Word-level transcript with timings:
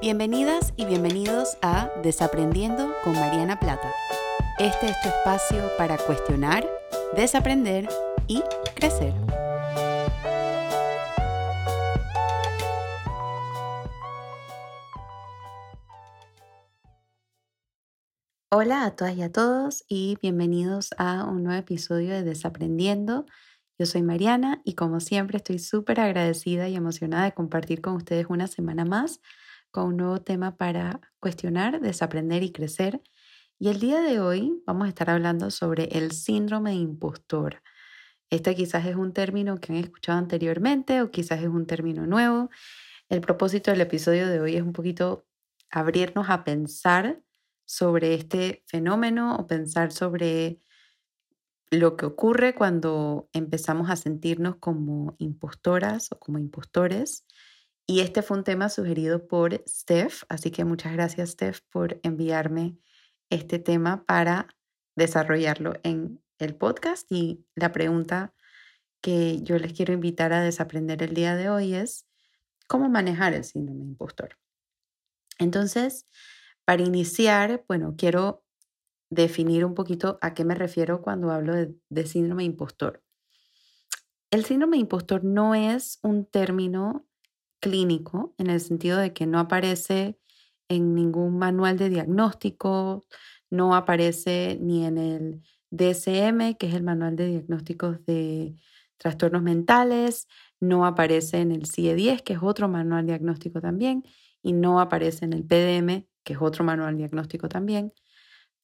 Bienvenidas 0.00 0.72
y 0.78 0.86
bienvenidos 0.86 1.58
a 1.60 1.90
Desaprendiendo 2.02 2.90
con 3.04 3.12
Mariana 3.12 3.60
Plata. 3.60 3.92
Este 4.58 4.86
es 4.86 4.98
tu 5.02 5.10
espacio 5.10 5.62
para 5.76 5.98
cuestionar, 5.98 6.66
desaprender 7.14 7.86
y 8.26 8.42
crecer. 8.74 9.12
Hola 18.50 18.86
a 18.86 18.96
todas 18.96 19.14
y 19.14 19.20
a 19.20 19.30
todos 19.30 19.84
y 19.86 20.16
bienvenidos 20.22 20.94
a 20.96 21.24
un 21.24 21.44
nuevo 21.44 21.60
episodio 21.60 22.14
de 22.14 22.22
Desaprendiendo. 22.22 23.26
Yo 23.78 23.84
soy 23.84 24.02
Mariana 24.02 24.62
y 24.64 24.76
como 24.76 25.00
siempre 25.00 25.36
estoy 25.36 25.58
súper 25.58 26.00
agradecida 26.00 26.70
y 26.70 26.76
emocionada 26.76 27.24
de 27.24 27.34
compartir 27.34 27.82
con 27.82 27.96
ustedes 27.96 28.28
una 28.30 28.46
semana 28.46 28.86
más 28.86 29.20
con 29.70 29.86
un 29.86 29.96
nuevo 29.98 30.20
tema 30.20 30.56
para 30.56 31.00
cuestionar, 31.20 31.80
desaprender 31.80 32.42
y 32.42 32.52
crecer. 32.52 33.00
Y 33.58 33.68
el 33.68 33.80
día 33.80 34.00
de 34.00 34.20
hoy 34.20 34.62
vamos 34.66 34.86
a 34.86 34.88
estar 34.88 35.10
hablando 35.10 35.50
sobre 35.50 35.84
el 35.98 36.12
síndrome 36.12 36.70
de 36.70 36.76
impostor. 36.76 37.62
Este 38.30 38.54
quizás 38.54 38.86
es 38.86 38.96
un 38.96 39.12
término 39.12 39.58
que 39.58 39.72
han 39.72 39.78
escuchado 39.78 40.18
anteriormente 40.18 41.02
o 41.02 41.10
quizás 41.10 41.40
es 41.40 41.48
un 41.48 41.66
término 41.66 42.06
nuevo. 42.06 42.50
El 43.08 43.20
propósito 43.20 43.70
del 43.70 43.80
episodio 43.80 44.28
de 44.28 44.40
hoy 44.40 44.56
es 44.56 44.62
un 44.62 44.72
poquito 44.72 45.26
abrirnos 45.70 46.30
a 46.30 46.44
pensar 46.44 47.20
sobre 47.64 48.14
este 48.14 48.64
fenómeno 48.66 49.36
o 49.36 49.46
pensar 49.46 49.92
sobre 49.92 50.60
lo 51.70 51.96
que 51.96 52.06
ocurre 52.06 52.54
cuando 52.54 53.28
empezamos 53.32 53.90
a 53.90 53.96
sentirnos 53.96 54.56
como 54.56 55.14
impostoras 55.18 56.10
o 56.10 56.18
como 56.18 56.38
impostores 56.38 57.26
y 57.90 57.98
este 57.98 58.22
fue 58.22 58.36
un 58.36 58.44
tema 58.44 58.68
sugerido 58.68 59.26
por 59.26 59.64
Steph, 59.68 60.22
así 60.28 60.52
que 60.52 60.64
muchas 60.64 60.92
gracias 60.92 61.30
Steph 61.30 61.58
por 61.72 61.98
enviarme 62.04 62.78
este 63.30 63.58
tema 63.58 64.06
para 64.06 64.46
desarrollarlo 64.94 65.72
en 65.82 66.22
el 66.38 66.54
podcast. 66.54 67.10
Y 67.10 67.44
la 67.56 67.72
pregunta 67.72 68.32
que 69.00 69.42
yo 69.42 69.58
les 69.58 69.72
quiero 69.72 69.92
invitar 69.92 70.32
a 70.32 70.40
desaprender 70.40 71.02
el 71.02 71.14
día 71.14 71.34
de 71.34 71.50
hoy 71.50 71.74
es 71.74 72.06
cómo 72.68 72.88
manejar 72.88 73.34
el 73.34 73.42
síndrome 73.42 73.80
de 73.80 73.86
impostor. 73.86 74.38
Entonces, 75.40 76.06
para 76.64 76.84
iniciar, 76.84 77.64
bueno, 77.66 77.96
quiero 77.98 78.44
definir 79.08 79.64
un 79.64 79.74
poquito 79.74 80.16
a 80.20 80.32
qué 80.32 80.44
me 80.44 80.54
refiero 80.54 81.02
cuando 81.02 81.32
hablo 81.32 81.56
de, 81.56 81.74
de 81.88 82.06
síndrome 82.06 82.44
de 82.44 82.50
impostor. 82.50 83.02
El 84.30 84.44
síndrome 84.44 84.76
de 84.76 84.82
impostor 84.82 85.24
no 85.24 85.56
es 85.56 85.98
un 86.04 86.24
término 86.24 87.09
clínico 87.60 88.34
en 88.38 88.50
el 88.50 88.60
sentido 88.60 88.98
de 88.98 89.12
que 89.12 89.26
no 89.26 89.38
aparece 89.38 90.18
en 90.68 90.94
ningún 90.94 91.38
manual 91.38 91.78
de 91.78 91.90
diagnóstico, 91.90 93.04
no 93.50 93.74
aparece 93.74 94.58
ni 94.60 94.86
en 94.86 94.98
el 94.98 95.42
DSM, 95.70 96.56
que 96.56 96.68
es 96.68 96.74
el 96.74 96.82
manual 96.82 97.16
de 97.16 97.26
diagnósticos 97.28 98.04
de 98.06 98.56
trastornos 98.96 99.42
mentales, 99.42 100.28
no 100.60 100.84
aparece 100.86 101.38
en 101.40 101.52
el 101.52 101.66
CIE-10, 101.66 102.22
que 102.22 102.34
es 102.34 102.40
otro 102.42 102.68
manual 102.68 103.06
diagnóstico 103.06 103.60
también, 103.60 104.04
y 104.42 104.52
no 104.52 104.80
aparece 104.80 105.24
en 105.24 105.32
el 105.32 105.44
PDM, 105.44 106.06
que 106.22 106.34
es 106.34 106.38
otro 106.40 106.64
manual 106.64 106.96
diagnóstico 106.96 107.48
también. 107.48 107.92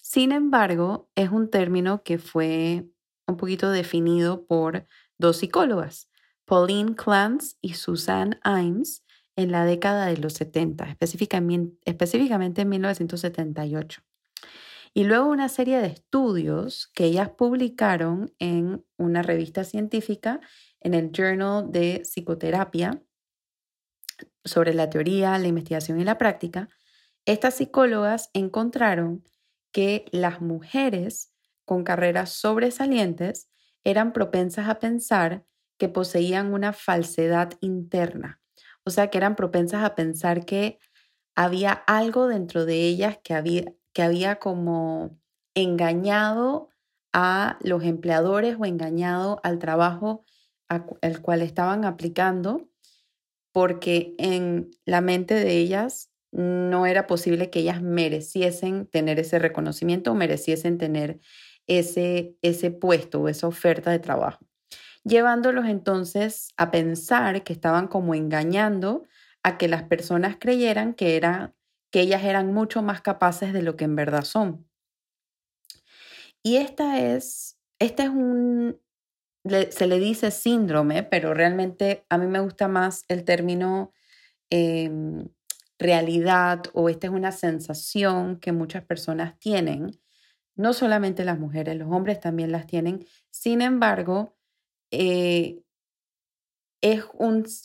Sin 0.03 0.33
embargo, 0.33 1.11
es 1.15 1.31
un 1.31 1.51
término 1.51 2.03
que 2.03 2.19
fue 2.19 2.87
un 3.27 3.37
poquito 3.37 3.71
definido 3.71 4.47
por 4.47 4.87
dos 5.19 5.39
psicólogas, 5.39 6.09
Pauline 6.47 6.95
Clance 6.95 7.57
y 7.61 7.75
Suzanne 7.75 8.39
Imes 8.45 9.05
en 9.37 9.53
la 9.53 9.65
década 9.65 10.07
de 10.07 10.17
los 10.17 10.33
70, 10.35 10.89
específicamente, 10.89 11.77
específicamente 11.85 12.63
en 12.63 12.71
1978. 12.71 14.03
Y 14.95 15.05
luego 15.05 15.27
una 15.27 15.51
serie 15.51 15.79
de 15.79 15.89
estudios 15.89 16.91
que 16.95 17.05
ellas 17.05 17.29
publicaron 17.29 18.33
en 18.39 18.87
una 18.97 19.23
revista 19.23 19.63
científica, 19.65 20.41
en 20.81 20.95
el 20.95 21.11
Journal 21.13 21.71
de 21.71 22.01
Psicoterapia, 22.05 23.03
sobre 24.43 24.73
la 24.73 24.89
teoría, 24.89 25.39
la 25.39 25.49
investigación 25.49 26.01
y 26.01 26.05
la 26.05 26.17
práctica, 26.17 26.69
estas 27.27 27.57
psicólogas 27.57 28.31
encontraron 28.33 29.25
que 29.73 30.07
las 30.13 30.41
mujeres 30.41 31.33
con 31.65 31.85
carreras 31.85 32.31
sobresalientes 32.31 33.51
eran 33.85 34.13
propensas 34.13 34.69
a 34.69 34.79
pensar 34.79 35.45
que 35.79 35.89
poseían 35.89 36.53
una 36.53 36.73
falsedad 36.73 37.53
interna, 37.61 38.41
o 38.85 38.91
sea, 38.91 39.09
que 39.09 39.19
eran 39.19 39.37
propensas 39.37 39.85
a 39.85 39.95
pensar 39.95 40.45
que 40.45 40.79
había 41.35 41.73
algo 41.73 42.29
dentro 42.29 42.65
de 42.65 42.87
ellas 42.87 43.19
que 43.23 43.35
había, 43.35 43.73
que 43.93 44.03
había 44.03 44.37
como 44.37 45.19
engañado 45.55 46.71
a 47.13 47.59
los 47.63 47.83
empleadores 47.83 48.57
o 48.59 48.65
engañado 48.65 49.41
al 49.43 49.59
trabajo 49.59 50.25
al 50.69 51.23
cual 51.23 51.43
estaban 51.43 51.85
aplicando, 51.85 52.69
porque 53.53 54.15
en 54.19 54.71
la 54.85 55.01
mente 55.01 55.35
de 55.35 55.59
ellas 55.59 56.11
no 56.33 56.87
era 56.87 57.07
posible 57.07 57.51
que 57.51 57.61
ellas 57.61 57.81
mereciesen 57.81 58.87
tener 58.87 59.19
ese 59.19 59.39
reconocimiento 59.39 60.13
o 60.13 60.15
mereciesen 60.15 60.77
tener 60.77 61.21
ese, 61.67 62.37
ese 62.43 62.71
puesto 62.71 63.23
o 63.23 63.29
esa 63.29 63.47
oferta 63.47 63.91
de 63.91 63.99
trabajo 63.99 64.47
llevándolos 65.07 65.67
entonces 65.67 66.53
a 66.57 66.71
pensar 66.71 67.45
que 67.45 67.53
estaban 67.53 67.87
como 67.87 68.15
engañando 68.15 69.05
a 69.45 69.57
que 69.57 69.69
las 69.69 69.85
personas 69.85 70.37
creyeran 70.39 70.95
que, 70.95 71.17
era, 71.17 71.55
que 71.93 72.01
ellas 72.01 72.25
eran 72.25 72.53
mucho 72.53 72.83
más 72.83 73.01
capaces 73.03 73.53
de 73.53 73.63
lo 73.63 73.77
que 73.77 73.85
en 73.85 73.95
verdad 73.95 74.25
son. 74.25 74.69
Y 76.43 76.57
esta 76.57 77.01
es, 77.01 77.57
este 77.79 78.03
es 78.05 78.09
un, 78.09 78.81
se 79.71 79.87
le 79.87 80.01
dice 80.01 80.33
síndrome, 80.33 81.05
pero 81.05 81.35
realmente 81.35 82.05
a 82.09 82.19
mí 82.19 82.27
me 82.27 82.41
gusta 82.41 82.67
más 82.67 83.05
el 83.07 83.25
término 83.25 83.93
em, 84.51 85.29
realidad 85.79 86.65
o 86.73 86.89
esta 86.89 87.07
es 87.07 87.13
una 87.13 87.31
sensación 87.31 88.41
que 88.41 88.51
muchas 88.51 88.85
personas 88.85 89.39
tienen. 89.39 90.01
No 90.57 90.73
solamente 90.73 91.25
las 91.25 91.39
mujeres, 91.39 91.77
los 91.77 91.93
hombres 91.93 92.19
también 92.19 92.51
las 92.51 92.67
tienen. 92.67 93.07
Sin 93.31 93.63
embargo, 93.63 94.36
eh, 94.91 95.63
es 96.81 97.05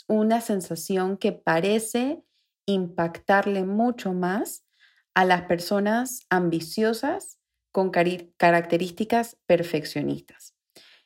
una 0.08 0.42
sensación 0.42 1.18
que 1.18 1.32
parece 1.32 2.24
impactarle 2.66 3.64
mucho 3.64 4.14
más 4.14 4.66
a 5.14 5.26
las 5.26 5.44
personas 5.44 6.22
ambiciosas 6.30 7.40
con 7.72 7.92
características 7.92 9.38
perfeccionistas. 9.46 10.56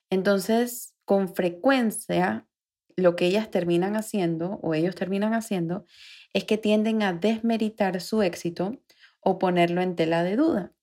Entonces, 0.10 0.94
con 1.06 1.34
frecuencia, 1.34 2.48
lo 2.96 3.16
que 3.16 3.26
ellas 3.26 3.52
terminan 3.52 3.96
haciendo 3.96 4.60
o 4.62 4.74
ellos 4.74 4.96
terminan 4.96 5.34
haciendo 5.34 5.86
es 6.34 6.46
que 6.46 6.58
tienden 6.58 7.04
a 7.04 7.14
desmeritar 7.14 8.00
su 8.02 8.22
éxito 8.22 8.80
o 9.20 9.40
ponerlo 9.40 9.82
en 9.82 9.96
tela 9.96 10.24
de 10.24 10.36
duda. 10.36 10.74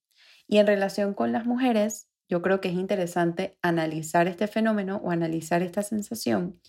Y 0.47 0.59
en 0.59 0.67
relación 0.67 1.15
con 1.15 1.33
las 1.33 1.47
mujeres, 1.47 2.09
yo 2.29 2.43
creo 2.43 2.61
que 2.61 2.69
es 2.69 2.75
interesante 2.75 3.59
analizar 3.63 4.27
este 4.29 4.47
fenómeno 4.47 5.01
o 5.05 5.11
analizar 5.11 5.63
esta 5.63 5.83
sensación 5.83 6.61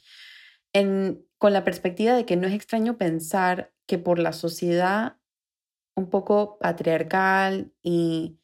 con 1.37 1.53
la 1.53 1.63
perspectiva 1.63 2.15
de 2.15 2.25
que 2.25 2.35
no 2.35 2.47
es 2.47 2.53
extraño 2.53 2.97
pensar 2.97 3.71
que 3.85 3.99
por 3.99 4.17
la 4.17 4.33
sociedad 4.33 5.17
un 5.95 6.09
poco 6.09 6.57
patriarcal 6.59 7.71
y 7.83 8.39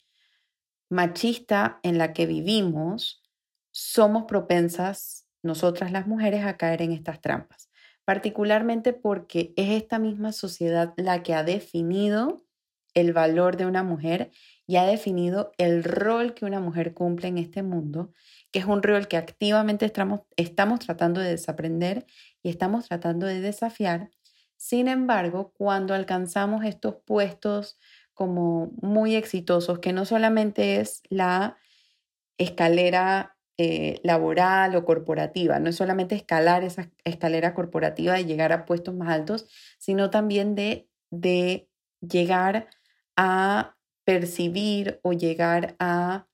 machista 0.90 1.80
en 1.84 1.98
la 1.98 2.14
que 2.14 2.28
vivimos, 2.28 3.24
somos 3.72 4.26
propensas, 4.26 5.28
nosotras 5.42 5.92
las 5.92 6.06
mujeres, 6.06 6.46
a 6.46 6.58
caer 6.58 6.82
en 6.82 6.92
estas 6.92 7.22
trampas, 7.22 7.70
particularmente 8.06 8.94
porque 8.94 9.54
es 9.56 9.70
esta 9.72 9.98
misma 9.98 10.32
sociedad 10.32 10.94
la 10.98 11.24
que 11.24 11.34
ha 11.34 11.44
definido 11.44 12.46
el 12.94 13.14
valor 13.14 13.58
de 13.58 13.66
una 13.66 13.84
mujer 13.84 14.32
y 14.70 14.78
ha 14.78 14.86
definido 14.86 15.52
el 15.58 15.84
rol 15.84 16.36
que 16.36 16.46
una 16.46 16.60
mujer 16.60 16.94
cumple 16.94 17.28
en 17.28 17.40
este 17.40 17.64
mundo, 17.64 18.14
que 18.52 18.60
es 18.60 18.66
un 18.66 18.84
rol 18.84 19.08
que 19.08 19.18
activamente 19.18 19.84
estamos, 20.38 20.80
tratando 20.80 21.22
de 21.22 21.32
desaprender 21.32 22.06
y 22.44 22.52
estamos 22.52 22.88
tratando 22.88 23.26
de 23.26 23.42
desafiar. 23.42 24.12
Sin 24.58 24.88
embargo, 24.88 25.54
cuando 25.58 25.96
alcanzamos 25.96 26.66
estos 26.66 26.98
puestos 27.04 27.80
como 28.14 28.70
muy 28.80 29.16
exitosos, 29.16 29.80
que 29.80 29.92
no 29.92 30.06
solamente 30.06 30.80
es 30.80 31.02
la 31.10 31.58
escalera 32.38 33.40
eh, 33.58 34.00
laboral 34.04 34.76
o 34.76 34.86
corporativa, 34.86 35.58
no 35.58 35.72
es 35.72 35.78
solamente 35.78 36.14
escalar 36.14 36.64
esa 36.64 36.92
escalera 37.06 37.56
corporativa 37.56 38.20
y 38.20 38.26
llegar 38.26 38.52
a 38.52 38.66
puestos 38.66 38.94
más 38.94 39.10
altos, 39.10 39.48
sino 39.80 40.12
también 40.12 40.54
de, 40.54 40.88
de 41.10 41.68
llegar 42.02 42.70
a 43.16 43.76
percibir 44.10 45.00
o 45.04 45.14
llegar 45.14 45.76
a 45.78 46.28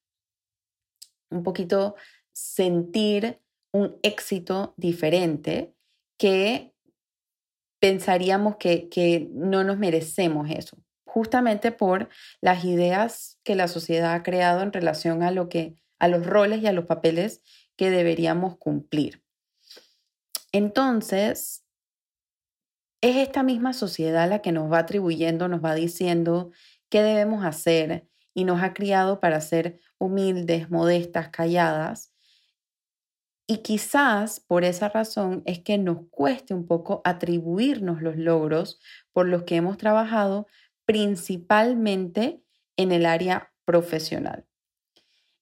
un 1.29 1.43
poquito 1.43 1.95
sentir 2.31 3.41
un 3.73 3.99
éxito 4.01 4.73
diferente 4.77 5.75
que 6.17 6.73
pensaríamos 7.81 8.55
que, 8.55 8.87
que 8.87 9.27
no 9.33 9.65
nos 9.65 9.77
merecemos 9.77 10.49
eso, 10.49 10.77
justamente 11.05 11.73
por 11.73 12.07
las 12.39 12.63
ideas 12.63 13.41
que 13.43 13.55
la 13.55 13.67
sociedad 13.67 14.13
ha 14.13 14.23
creado 14.23 14.61
en 14.61 14.71
relación 14.71 15.21
a 15.21 15.31
lo 15.31 15.49
que 15.49 15.75
a 15.99 16.07
los 16.07 16.25
roles 16.25 16.61
y 16.61 16.67
a 16.67 16.71
los 16.71 16.85
papeles 16.85 17.41
que 17.75 17.89
deberíamos 17.89 18.57
cumplir. 18.57 19.21
Entonces, 20.53 21.65
es 23.01 23.17
esta 23.17 23.43
misma 23.43 23.73
sociedad 23.73 24.29
la 24.29 24.41
que 24.41 24.53
nos 24.53 24.71
va 24.71 24.79
atribuyendo, 24.79 25.49
nos 25.49 25.63
va 25.63 25.75
diciendo 25.75 26.51
qué 26.95 27.03
debemos 27.03 27.43
hacer 27.43 28.07
y 28.33 28.45
nos 28.45 28.63
ha 28.63 28.73
criado 28.73 29.19
para 29.19 29.41
ser 29.41 29.81
humildes, 29.97 30.69
modestas, 30.69 31.27
calladas. 31.27 32.13
Y 33.45 33.57
quizás 33.57 34.39
por 34.39 34.63
esa 34.63 34.87
razón 34.87 35.43
es 35.45 35.59
que 35.59 35.77
nos 35.77 36.07
cueste 36.09 36.53
un 36.53 36.65
poco 36.65 37.01
atribuirnos 37.03 38.01
los 38.01 38.15
logros 38.15 38.79
por 39.11 39.27
los 39.27 39.43
que 39.43 39.57
hemos 39.57 39.75
trabajado, 39.77 40.47
principalmente 40.85 42.41
en 42.77 42.93
el 42.93 43.05
área 43.05 43.51
profesional. 43.65 44.45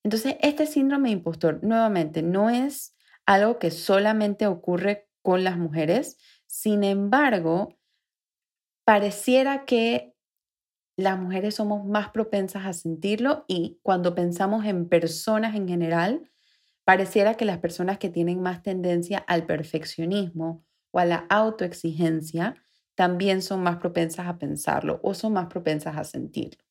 Entonces, 0.04 0.38
este 0.42 0.66
síndrome 0.66 1.10
de 1.10 1.14
impostor, 1.14 1.64
nuevamente, 1.64 2.24
no 2.24 2.50
es 2.50 2.96
algo 3.28 3.60
que 3.60 3.70
solamente 3.70 4.48
ocurre 4.48 5.08
con 5.22 5.44
las 5.44 5.60
mujeres, 5.60 6.18
sin 6.48 6.84
embargo, 6.84 7.78
pareciera 8.86 9.66
que 9.66 10.12
las 10.95 11.19
mujeres 11.19 11.56
somos 11.56 11.86
más 11.86 12.10
propensas 12.10 12.66
a 12.66 12.74
sentirlo 12.74 13.45
y 13.48 13.80
cuando 13.81 14.13
pensamos 14.13 14.66
en 14.66 14.88
personas 14.88 15.56
en 15.56 15.68
general, 15.68 16.30
pareciera 16.84 17.36
que 17.36 17.45
las 17.45 17.60
personas 17.60 17.98
que 17.98 18.10
tienen 18.10 18.42
más 18.42 18.62
tendencia 18.62 19.18
al 19.19 19.45
perfeccionismo 19.45 20.63
o 20.92 21.00
a 21.00 21.06
la 21.06 21.25
autoexigencia 21.30 22.56
también 22.95 23.42
son 23.42 23.63
más 23.63 23.78
propensas 23.78 24.28
a 24.28 24.38
pensarlo 24.38 25.00
o 25.04 25.13
son 25.13 25.34
más 25.34 25.48
propensas 25.48 25.98
a 25.98 26.04
sentirlo. 26.04 26.63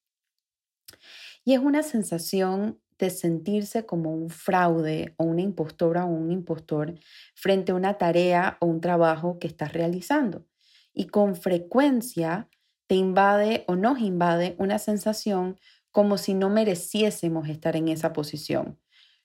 Y 1.44 1.54
es 1.54 1.60
una 1.60 1.82
sensación 1.82 2.80
de 2.98 3.10
sentirse 3.10 3.84
como 3.84 4.14
un 4.14 4.30
fraude 4.30 5.14
o 5.16 5.24
una 5.24 5.42
impostora 5.42 6.04
o 6.04 6.08
un 6.08 6.30
impostor 6.30 6.94
frente 7.34 7.72
a 7.72 7.74
una 7.74 7.98
tarea 7.98 8.58
o 8.60 8.66
un 8.66 8.80
trabajo 8.80 9.40
que 9.40 9.48
estás 9.48 9.72
realizando. 9.72 10.46
Y 10.94 11.06
con 11.06 11.34
frecuencia 11.34 12.48
te 12.86 12.94
invade 12.94 13.64
o 13.68 13.76
nos 13.76 14.00
invade 14.00 14.54
una 14.58 14.78
sensación 14.78 15.58
como 15.90 16.18
si 16.18 16.34
no 16.34 16.50
mereciésemos 16.50 17.48
estar 17.48 17.76
en 17.76 17.88
esa 17.88 18.12
posición, 18.12 18.80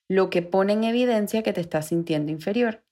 lo 0.08 0.30
que 0.30 0.42
pone 0.42 0.74
en 0.74 0.84
evidencia 0.84 1.42
que 1.42 1.52
te 1.52 1.60
estás 1.60 1.86
sintiendo 1.86 2.30
inferior. 2.30 2.84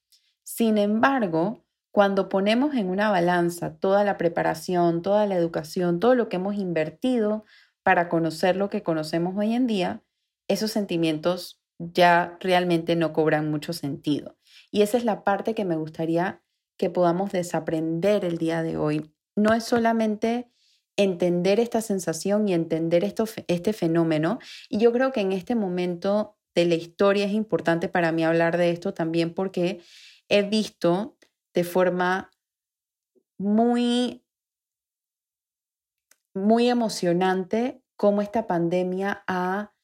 Sin 0.42 0.78
embargo, 0.78 1.64
cuando 1.92 2.28
ponemos 2.28 2.74
en 2.74 2.88
una 2.88 3.10
balanza 3.10 3.76
toda 3.78 4.04
la 4.04 4.18
preparación, 4.18 5.02
toda 5.02 5.26
la 5.26 5.36
educación, 5.36 5.98
todo 5.98 6.14
lo 6.14 6.28
que 6.28 6.36
hemos 6.36 6.56
invertido 6.56 7.44
para 7.82 8.08
conocer 8.08 8.56
lo 8.56 8.68
que 8.68 8.82
conocemos 8.82 9.34
hoy 9.36 9.54
en 9.54 9.66
día, 9.66 10.02
esos 10.48 10.70
sentimientos 10.72 11.62
ya 11.78 12.36
realmente 12.40 12.96
no 12.96 13.12
cobran 13.12 13.50
mucho 13.50 13.72
sentido. 13.72 14.36
Y 14.70 14.82
esa 14.82 14.98
es 14.98 15.04
la 15.04 15.24
parte 15.24 15.54
que 15.54 15.64
me 15.64 15.76
gustaría 15.76 16.42
que 16.76 16.90
podamos 16.90 17.32
desaprender 17.32 18.24
el 18.24 18.38
día 18.38 18.62
de 18.62 18.76
hoy. 18.76 19.14
No 19.34 19.54
es 19.54 19.64
solamente 19.64 20.50
entender 20.96 21.60
esta 21.60 21.80
sensación 21.80 22.48
y 22.48 22.54
entender 22.54 23.04
este 23.04 23.72
fenómeno. 23.72 24.38
Y 24.68 24.78
yo 24.78 24.92
creo 24.92 25.12
que 25.12 25.20
en 25.20 25.32
este 25.32 25.54
momento 25.54 26.36
de 26.54 26.64
la 26.64 26.74
historia 26.74 27.26
es 27.26 27.32
importante 27.32 27.88
para 27.88 28.12
mí 28.12 28.24
hablar 28.24 28.56
de 28.56 28.70
esto 28.70 28.94
también 28.94 29.34
porque 29.34 29.82
he 30.28 30.42
visto 30.42 31.16
de 31.54 31.64
forma 31.64 32.30
muy, 33.38 34.24
muy 36.34 36.68
emocionante 36.68 37.82
cómo 37.96 38.22
esta 38.22 38.46
pandemia 38.46 39.22
ha 39.26 39.75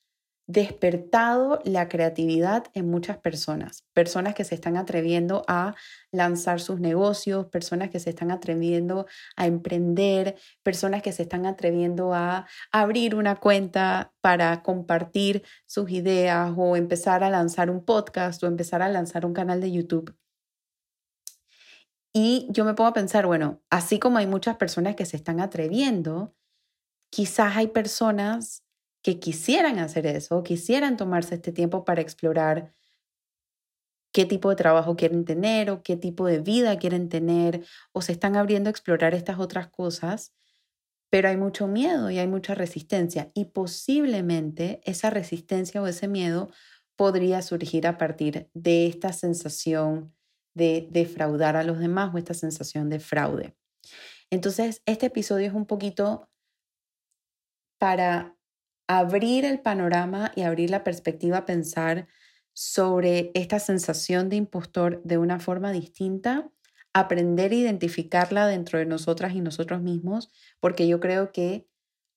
despertado 0.46 1.60
la 1.64 1.88
creatividad 1.88 2.64
en 2.74 2.90
muchas 2.90 3.18
personas, 3.18 3.84
personas 3.92 4.34
que 4.34 4.44
se 4.44 4.54
están 4.54 4.76
atreviendo 4.76 5.44
a 5.48 5.74
lanzar 6.10 6.60
sus 6.60 6.80
negocios, 6.80 7.46
personas 7.46 7.90
que 7.90 8.00
se 8.00 8.10
están 8.10 8.30
atreviendo 8.30 9.06
a 9.36 9.46
emprender, 9.46 10.36
personas 10.62 11.02
que 11.02 11.12
se 11.12 11.22
están 11.22 11.46
atreviendo 11.46 12.12
a 12.12 12.46
abrir 12.72 13.14
una 13.14 13.36
cuenta 13.36 14.12
para 14.20 14.62
compartir 14.62 15.44
sus 15.66 15.90
ideas 15.90 16.52
o 16.56 16.76
empezar 16.76 17.24
a 17.24 17.30
lanzar 17.30 17.70
un 17.70 17.84
podcast 17.84 18.42
o 18.42 18.46
empezar 18.46 18.82
a 18.82 18.88
lanzar 18.88 19.24
un 19.24 19.34
canal 19.34 19.60
de 19.60 19.72
YouTube. 19.72 20.16
Y 22.12 22.46
yo 22.50 22.64
me 22.64 22.74
pongo 22.74 22.88
a 22.88 22.94
pensar, 22.94 23.26
bueno, 23.26 23.62
así 23.70 23.98
como 23.98 24.18
hay 24.18 24.26
muchas 24.26 24.56
personas 24.56 24.96
que 24.96 25.06
se 25.06 25.16
están 25.16 25.40
atreviendo, 25.40 26.34
quizás 27.10 27.56
hay 27.56 27.68
personas 27.68 28.64
que 29.02 29.19
quisieran 29.19 29.78
hacer 29.78 30.06
eso, 30.06 30.43
quisieran 30.43 30.96
tomarse 30.96 31.34
este 31.34 31.52
tiempo 31.52 31.84
para 31.84 32.00
explorar 32.00 32.72
qué 34.12 34.25
tipo 34.26 34.50
de 34.50 34.56
trabajo 34.56 34.94
quieren 34.94 35.25
tener 35.25 35.70
o 35.70 35.82
qué 35.82 35.96
tipo 35.96 36.26
de 36.26 36.38
vida 36.38 36.78
quieren 36.78 37.08
tener 37.08 37.64
o 37.93 38.02
se 38.02 38.12
están 38.12 38.37
abriendo 38.37 38.69
a 38.69 38.70
explorar 38.70 39.14
estas 39.14 39.38
otras 39.38 39.69
cosas, 39.69 40.32
pero 41.10 41.28
hay 41.28 41.37
mucho 41.37 41.66
miedo 41.66 42.10
y 42.10 42.19
hay 42.19 42.28
mucha 42.28 42.54
resistencia 42.54 43.31
y 43.34 43.46
posiblemente 43.46 44.81
esa 44.84 45.10
resistencia 45.10 45.82
o 45.82 45.87
ese 45.87 46.08
miedo 46.08 46.50
podría 46.96 47.43
surgir 47.43 47.87
a 47.87 47.98
partir 47.98 48.50
de 48.55 48.87
esta 48.87 49.12
sensación 49.12 50.14
de 50.55 50.88
defraudar 50.90 51.56
a 51.56 51.64
los 51.64 51.78
demás 51.78 52.14
o 52.14 52.19
esta 52.19 52.34
sensación 52.34 52.90
de 52.90 53.00
fraude. 53.00 53.56
Entonces, 54.31 54.82
este 54.87 55.06
episodio 55.06 55.48
es 55.48 55.55
un 55.55 55.66
poquito 55.66 56.28
para 57.78 58.37
abrir 58.87 59.44
el 59.44 59.61
panorama 59.61 60.32
y 60.34 60.43
abrir 60.43 60.70
la 60.70 60.84
perspectiva 60.84 61.38
a 61.38 61.46
pensar 61.46 62.08
sobre 62.52 63.31
esta 63.34 63.58
sensación 63.58 64.29
de 64.29 64.37
impostor 64.37 65.02
de 65.05 65.19
una 65.19 65.40
forma 65.40 65.73
distinta, 65.73 66.50
aprender 66.93 67.52
a 67.52 67.56
identificarla 67.56 68.46
dentro 68.46 68.79
de 68.79 68.87
nosotras 68.87 69.34
y 69.34 69.40
nosotros 69.40 69.81
mismos, 69.81 70.31
porque 70.61 70.87
yo 70.87 71.00
creo 71.00 71.32
que 71.32 71.67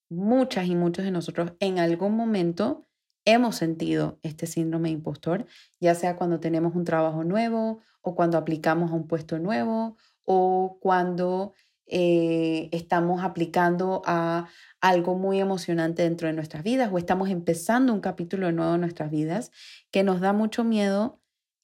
muchas 0.09 0.67
y 0.67 0.75
muchos 0.75 1.05
de 1.05 1.11
nosotros 1.11 1.53
en 1.59 1.79
algún 1.79 2.15
momento 2.15 2.87
hemos 3.25 3.55
sentido 3.55 4.19
este 4.21 4.45
síndrome 4.45 4.89
de 4.89 4.93
impostor, 4.93 5.45
ya 5.79 5.95
sea 5.95 6.15
cuando 6.15 6.39
tenemos 6.39 6.75
un 6.75 6.83
trabajo 6.83 7.23
nuevo 7.23 7.81
o 8.01 8.15
cuando 8.15 8.37
aplicamos 8.37 8.91
a 8.91 8.95
un 8.95 9.07
puesto 9.07 9.39
nuevo 9.39 9.97
o 10.25 10.77
cuando 10.79 11.53
eh, 11.87 12.69
estamos 12.71 13.23
aplicando 13.23 14.01
a 14.05 14.47
algo 14.81 15.15
muy 15.15 15.39
emocionante 15.39 16.03
dentro 16.03 16.27
de 16.27 16.33
nuestras 16.33 16.63
vidas 16.63 16.91
o 16.91 16.97
estamos 16.97 17.29
empezando 17.29 17.93
un 17.93 18.01
capítulo 18.01 18.51
nuevo 18.51 18.75
en 18.75 18.81
nuestras 18.81 19.11
vidas 19.11 19.51
que 19.91 20.03
nos 20.03 20.19
da 20.19 20.33
mucho 20.33 20.63
miedo, 20.63 21.21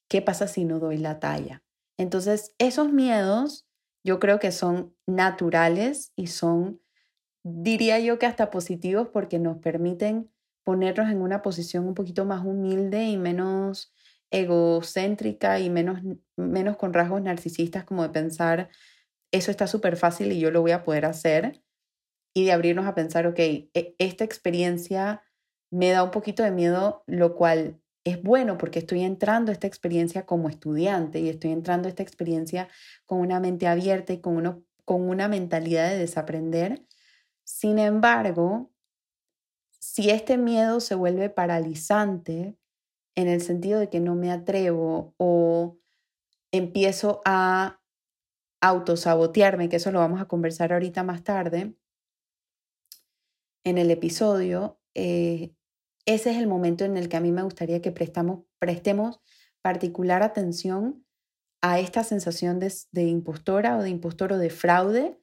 ¿qué 0.07 0.21
pasa 0.21 0.47
si 0.47 0.65
no 0.65 0.79
doy 0.79 0.97
la 0.97 1.19
talla? 1.19 1.63
Entonces, 1.97 2.55
esos 2.57 2.91
miedos 2.91 3.67
yo 4.03 4.19
creo 4.19 4.39
que 4.39 4.51
son 4.51 4.95
naturales 5.05 6.13
y 6.15 6.27
son, 6.27 6.81
diría 7.43 7.99
yo 7.99 8.17
que 8.19 8.25
hasta 8.25 8.49
positivos 8.49 9.09
porque 9.13 9.39
nos 9.39 9.57
permiten 9.57 10.31
ponernos 10.63 11.09
en 11.09 11.21
una 11.21 11.41
posición 11.41 11.87
un 11.87 11.93
poquito 11.93 12.25
más 12.25 12.45
humilde 12.45 13.05
y 13.05 13.17
menos 13.17 13.93
egocéntrica 14.31 15.59
y 15.59 15.69
menos, 15.69 15.99
menos 16.37 16.77
con 16.77 16.93
rasgos 16.93 17.21
narcisistas 17.21 17.83
como 17.83 18.03
de 18.03 18.09
pensar, 18.09 18.69
eso 19.31 19.51
está 19.51 19.67
súper 19.67 19.97
fácil 19.97 20.31
y 20.31 20.39
yo 20.39 20.51
lo 20.51 20.61
voy 20.61 20.71
a 20.71 20.83
poder 20.83 21.05
hacer 21.05 21.63
y 22.33 22.45
de 22.45 22.51
abrirnos 22.51 22.85
a 22.85 22.95
pensar, 22.95 23.27
ok, 23.27 23.39
e, 23.39 23.95
esta 23.97 24.23
experiencia 24.23 25.23
me 25.71 25.89
da 25.89 26.03
un 26.03 26.11
poquito 26.11 26.43
de 26.43 26.51
miedo, 26.51 27.03
lo 27.07 27.35
cual 27.35 27.81
es 28.03 28.21
bueno 28.21 28.57
porque 28.57 28.79
estoy 28.79 29.03
entrando 29.03 29.51
a 29.51 29.53
esta 29.53 29.67
experiencia 29.67 30.25
como 30.25 30.49
estudiante 30.49 31.19
y 31.19 31.29
estoy 31.29 31.51
entrando 31.51 31.87
a 31.87 31.89
esta 31.89 32.03
experiencia 32.03 32.67
con 33.05 33.19
una 33.19 33.39
mente 33.39 33.67
abierta 33.67 34.13
y 34.13 34.19
con, 34.19 34.37
uno, 34.37 34.63
con 34.85 35.01
una 35.07 35.27
mentalidad 35.27 35.89
de 35.89 35.97
desaprender. 35.97 36.85
Sin 37.43 37.79
embargo, 37.79 38.71
si 39.79 40.09
este 40.09 40.37
miedo 40.37 40.79
se 40.79 40.95
vuelve 40.95 41.29
paralizante 41.29 42.57
en 43.15 43.27
el 43.27 43.41
sentido 43.41 43.79
de 43.79 43.89
que 43.89 43.99
no 43.99 44.15
me 44.15 44.31
atrevo 44.31 45.13
o 45.17 45.77
empiezo 46.51 47.21
a 47.25 47.80
autosabotearme, 48.61 49.69
que 49.69 49.77
eso 49.77 49.91
lo 49.91 49.99
vamos 49.99 50.21
a 50.21 50.25
conversar 50.25 50.71
ahorita 50.71 51.03
más 51.03 51.23
tarde, 51.23 51.75
en 53.63 53.77
el 53.77 53.91
episodio, 53.91 54.79
eh, 54.95 55.53
ese 56.05 56.31
es 56.31 56.37
el 56.37 56.47
momento 56.47 56.83
en 56.83 56.97
el 56.97 57.09
que 57.09 57.17
a 57.17 57.21
mí 57.21 57.31
me 57.31 57.43
gustaría 57.43 57.81
que 57.81 57.91
prestamos, 57.91 58.45
prestemos 58.59 59.21
particular 59.61 60.23
atención 60.23 61.05
a 61.61 61.79
esta 61.79 62.03
sensación 62.03 62.59
de, 62.59 63.03
impostora 63.03 63.77
o 63.77 63.83
de 63.83 63.89
impostor 63.89 64.33
o 64.33 64.37
de 64.37 64.49
fraude 64.49 65.19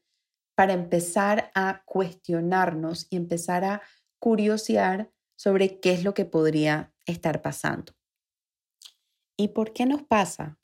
para 0.57 0.73
empezar 0.73 1.50
a 1.54 1.83
cuestionarnos 1.85 3.09
y 3.11 3.16
empezar 3.16 3.64
a 3.64 3.83
curiosear 4.21 5.11
sobre 5.37 5.80
qué 5.80 5.92
es 5.92 6.04
lo 6.04 6.14
que 6.14 6.25
podría 6.25 6.92
estar 7.07 7.42
pasando. 7.42 7.92
¿Y 9.37 9.49
por 9.49 9.73
qué 9.73 9.87
nos 9.87 10.02
pasa? 10.02 10.59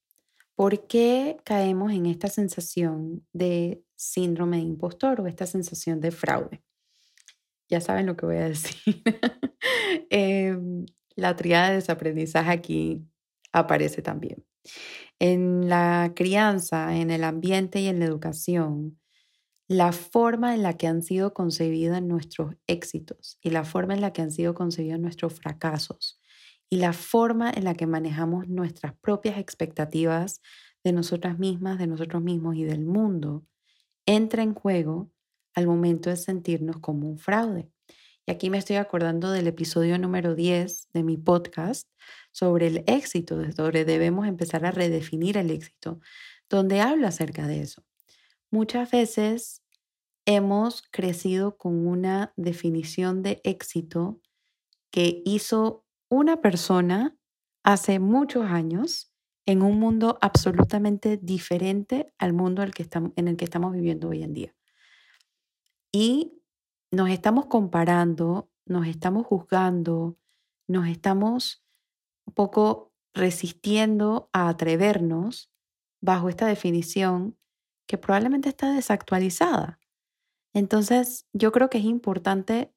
¿Por 0.56 0.86
qué 0.86 1.36
caemos 1.44 1.92
en 1.92 2.06
esta 2.06 2.28
sensación 2.28 3.26
de 3.32 3.84
síndrome 3.96 4.58
de 4.58 4.64
impostor 4.64 5.20
o 5.20 5.26
esta 5.26 5.46
sensación 5.46 6.00
de 6.00 6.10
fraude. 6.10 6.62
Ya 7.68 7.80
saben 7.80 8.06
lo 8.06 8.16
que 8.16 8.26
voy 8.26 8.36
a 8.36 8.48
decir. 8.48 9.02
Em, 10.10 10.84
la 11.16 11.36
triada 11.36 11.70
de 11.70 11.76
desaprendizaje 11.76 12.50
aquí 12.50 13.02
aparece 13.52 14.02
también. 14.02 14.44
En 15.18 15.68
la 15.68 16.12
crianza, 16.14 16.96
en 16.96 17.10
el 17.10 17.24
ambiente 17.24 17.80
y 17.80 17.86
en 17.86 18.00
la 18.00 18.06
educación, 18.06 19.00
la 19.68 19.92
forma 19.92 20.54
en 20.54 20.62
la 20.62 20.76
que 20.76 20.86
han 20.86 21.02
sido 21.02 21.32
concebidos 21.32 22.02
nuestros 22.02 22.54
éxitos 22.66 23.38
y 23.40 23.50
la 23.50 23.64
forma 23.64 23.94
en 23.94 24.02
la 24.02 24.12
que 24.12 24.22
han 24.22 24.30
sido 24.30 24.54
concebidos 24.54 25.00
nuestros 25.00 25.34
fracasos 25.34 26.20
y 26.70 26.76
la 26.76 26.92
forma 26.92 27.50
en 27.50 27.64
la 27.64 27.74
que 27.74 27.86
manejamos 27.86 28.48
nuestras 28.48 28.94
propias 28.98 29.38
expectativas 29.38 30.40
de 30.82 30.92
nosotras 30.92 31.38
mismas, 31.38 31.78
de 31.78 31.86
nosotros 31.86 32.22
mismos 32.22 32.56
y 32.56 32.64
del 32.64 32.84
mundo, 32.84 33.44
entra 34.06 34.42
en 34.42 34.54
juego 34.54 35.10
al 35.54 35.66
momento 35.66 36.10
de 36.10 36.16
sentirnos 36.16 36.78
como 36.78 37.08
un 37.08 37.18
fraude. 37.18 37.70
Y 38.26 38.32
aquí 38.32 38.50
me 38.50 38.58
estoy 38.58 38.76
acordando 38.76 39.30
del 39.30 39.46
episodio 39.46 39.98
número 39.98 40.34
10 40.34 40.88
de 40.92 41.02
mi 41.02 41.16
podcast 41.16 41.88
sobre 42.32 42.66
el 42.68 42.84
éxito, 42.86 43.40
sobre 43.52 43.84
debemos 43.84 44.26
empezar 44.26 44.64
a 44.64 44.70
redefinir 44.70 45.36
el 45.36 45.50
éxito, 45.50 46.00
donde 46.48 46.80
hablo 46.80 47.06
acerca 47.06 47.46
de 47.46 47.60
eso. 47.60 47.84
Muchas 48.50 48.90
veces 48.90 49.62
hemos 50.26 50.82
crecido 50.90 51.56
con 51.56 51.86
una 51.86 52.32
definición 52.36 53.22
de 53.22 53.40
éxito 53.44 54.20
que 54.90 55.22
hizo 55.24 55.83
una 56.14 56.40
persona 56.40 57.16
hace 57.62 57.98
muchos 57.98 58.44
años 58.46 59.12
en 59.46 59.62
un 59.62 59.78
mundo 59.78 60.18
absolutamente 60.20 61.16
diferente 61.16 62.12
al 62.18 62.32
mundo 62.32 62.62
en 62.62 63.28
el 63.28 63.36
que 63.36 63.44
estamos 63.44 63.72
viviendo 63.72 64.08
hoy 64.08 64.22
en 64.22 64.32
día. 64.32 64.54
Y 65.92 66.42
nos 66.90 67.10
estamos 67.10 67.46
comparando, 67.46 68.50
nos 68.66 68.86
estamos 68.86 69.26
juzgando, 69.26 70.18
nos 70.66 70.88
estamos 70.88 71.64
un 72.26 72.34
poco 72.34 72.92
resistiendo 73.12 74.28
a 74.32 74.48
atrevernos 74.48 75.52
bajo 76.00 76.28
esta 76.28 76.46
definición 76.46 77.38
que 77.86 77.98
probablemente 77.98 78.48
está 78.48 78.72
desactualizada. 78.72 79.78
Entonces, 80.52 81.26
yo 81.32 81.52
creo 81.52 81.70
que 81.70 81.78
es 81.78 81.84
importante 81.84 82.73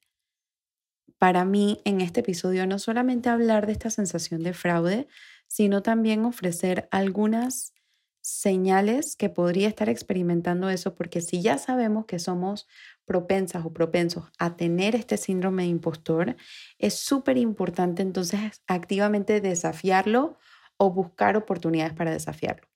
para 1.20 1.46
mí 1.46 1.82
en 1.86 2.02
este 2.02 2.22
episodio 2.22 2.68
no 2.68 2.80
solamente 2.80 3.30
hablar 3.30 3.66
de 3.66 3.74
esta 3.74 3.90
sensación 3.90 4.44
de 4.44 4.54
fraude, 4.54 5.08
sino 5.48 5.82
también 5.82 6.26
ofrecer 6.26 6.88
algunas 6.92 7.74
señales 8.22 9.16
que 9.16 9.30
podría 9.30 9.70
estar 9.70 9.88
experimentando 9.90 10.70
eso, 10.70 10.96
porque 10.96 11.22
si 11.22 11.42
ya 11.42 11.58
sabemos 11.58 12.06
que 12.06 12.20
somos 12.20 12.68
propensas 13.06 13.66
o 13.66 13.72
propensos 13.72 14.26
a 14.38 14.58
tener 14.58 14.96
este 14.96 15.16
síndrome 15.18 15.64
de 15.64 15.70
impostor, 15.70 16.36
es 16.78 16.96
súper 16.96 17.38
importante 17.38 18.02
entonces 18.02 18.62
activamente 18.68 19.40
desafiarlo 19.40 20.38
o 20.76 20.92
buscar 20.92 21.38
oportunidades 21.38 21.94
para 21.94 22.12
desafiarlo. 22.12 22.68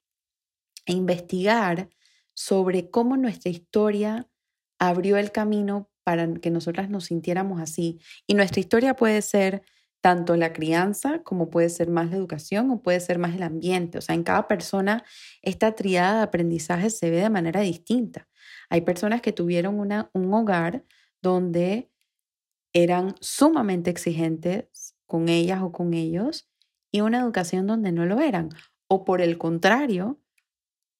E 0.85 0.93
investigar 0.93 1.89
sobre 2.33 2.89
cómo 2.89 3.17
nuestra 3.17 3.51
historia 3.51 4.29
abrió 4.79 5.17
el 5.17 5.31
camino 5.31 5.90
para 6.03 6.33
que 6.35 6.51
nosotras 6.51 6.89
nos 6.89 7.05
sintiéramos 7.05 7.61
así. 7.61 7.99
Y 8.27 8.33
nuestra 8.35 8.59
historia 8.59 8.95
puede 8.95 9.21
ser 9.21 9.63
tanto 10.01 10.35
la 10.35 10.51
crianza 10.51 11.21
como 11.23 11.49
puede 11.49 11.69
ser 11.69 11.89
más 11.89 12.09
la 12.09 12.17
educación 12.17 12.71
o 12.71 12.81
puede 12.81 12.99
ser 12.99 13.19
más 13.19 13.35
el 13.35 13.43
ambiente. 13.43 13.99
O 13.99 14.01
sea, 14.01 14.15
en 14.15 14.23
cada 14.23 14.47
persona 14.47 15.03
esta 15.41 15.75
triada 15.75 16.17
de 16.17 16.23
aprendizaje 16.23 16.89
se 16.89 17.09
ve 17.11 17.17
de 17.17 17.29
manera 17.29 17.61
distinta. 17.61 18.27
Hay 18.69 18.81
personas 18.81 19.21
que 19.21 19.31
tuvieron 19.31 19.79
una, 19.79 20.09
un 20.13 20.33
hogar 20.33 20.83
donde 21.21 21.91
eran 22.73 23.15
sumamente 23.19 23.91
exigentes 23.91 24.95
con 25.05 25.29
ellas 25.29 25.61
o 25.61 25.71
con 25.71 25.93
ellos 25.93 26.49
y 26.91 27.01
una 27.01 27.19
educación 27.19 27.67
donde 27.67 27.91
no 27.91 28.05
lo 28.05 28.19
eran. 28.19 28.49
O 28.87 29.05
por 29.05 29.21
el 29.21 29.37
contrario, 29.37 30.19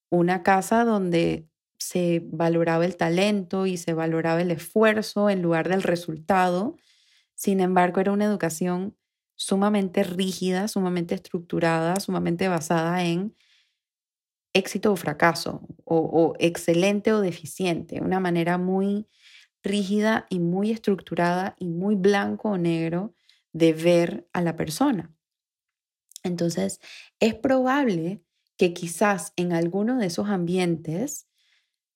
una 0.09 0.43
casa 0.43 0.83
donde 0.83 1.47
se 1.91 2.21
valoraba 2.31 2.85
el 2.85 2.97
talento 2.97 3.65
y 3.65 3.77
se 3.77 3.93
valoraba 3.93 4.41
el 4.41 4.51
esfuerzo 4.51 5.29
en 5.29 5.41
lugar 5.41 5.69
del 5.69 5.83
resultado 5.83 6.77
sin 7.41 7.59
embargo, 7.59 7.99
era 7.99 8.11
una 8.11 8.25
educación 8.25 8.95
sumamente 9.35 10.03
rígida, 10.03 10.67
sumamente 10.67 11.15
estructurada, 11.15 11.99
sumamente 11.99 12.47
basada 12.49 13.03
en 13.03 13.35
éxito 14.53 14.91
o 14.91 14.95
fracaso, 14.95 15.67
o, 15.83 16.35
excelente 16.37 17.13
o 17.13 17.21
deficiente, 17.21 17.99
una 17.99 18.19
manera 18.19 18.59
muy 18.59 19.07
rígida 19.63 20.27
y 20.29 20.37
muy 20.37 20.69
estructurada 20.69 21.55
y 21.57 21.65
muy 21.65 21.95
blanco 21.95 22.49
o 22.49 22.57
negro 22.59 23.15
de 23.53 23.73
ver 23.73 24.29
a 24.33 24.43
la 24.43 24.55
persona. 24.55 25.11
Entonces, 26.21 26.79
es 27.19 27.33
probable 27.33 28.21
que 28.55 28.75
quizás 28.75 29.33
en 29.35 29.51
alguno 29.51 29.97
de 29.97 30.05
esos 30.05 30.29
ambientes 30.29 31.27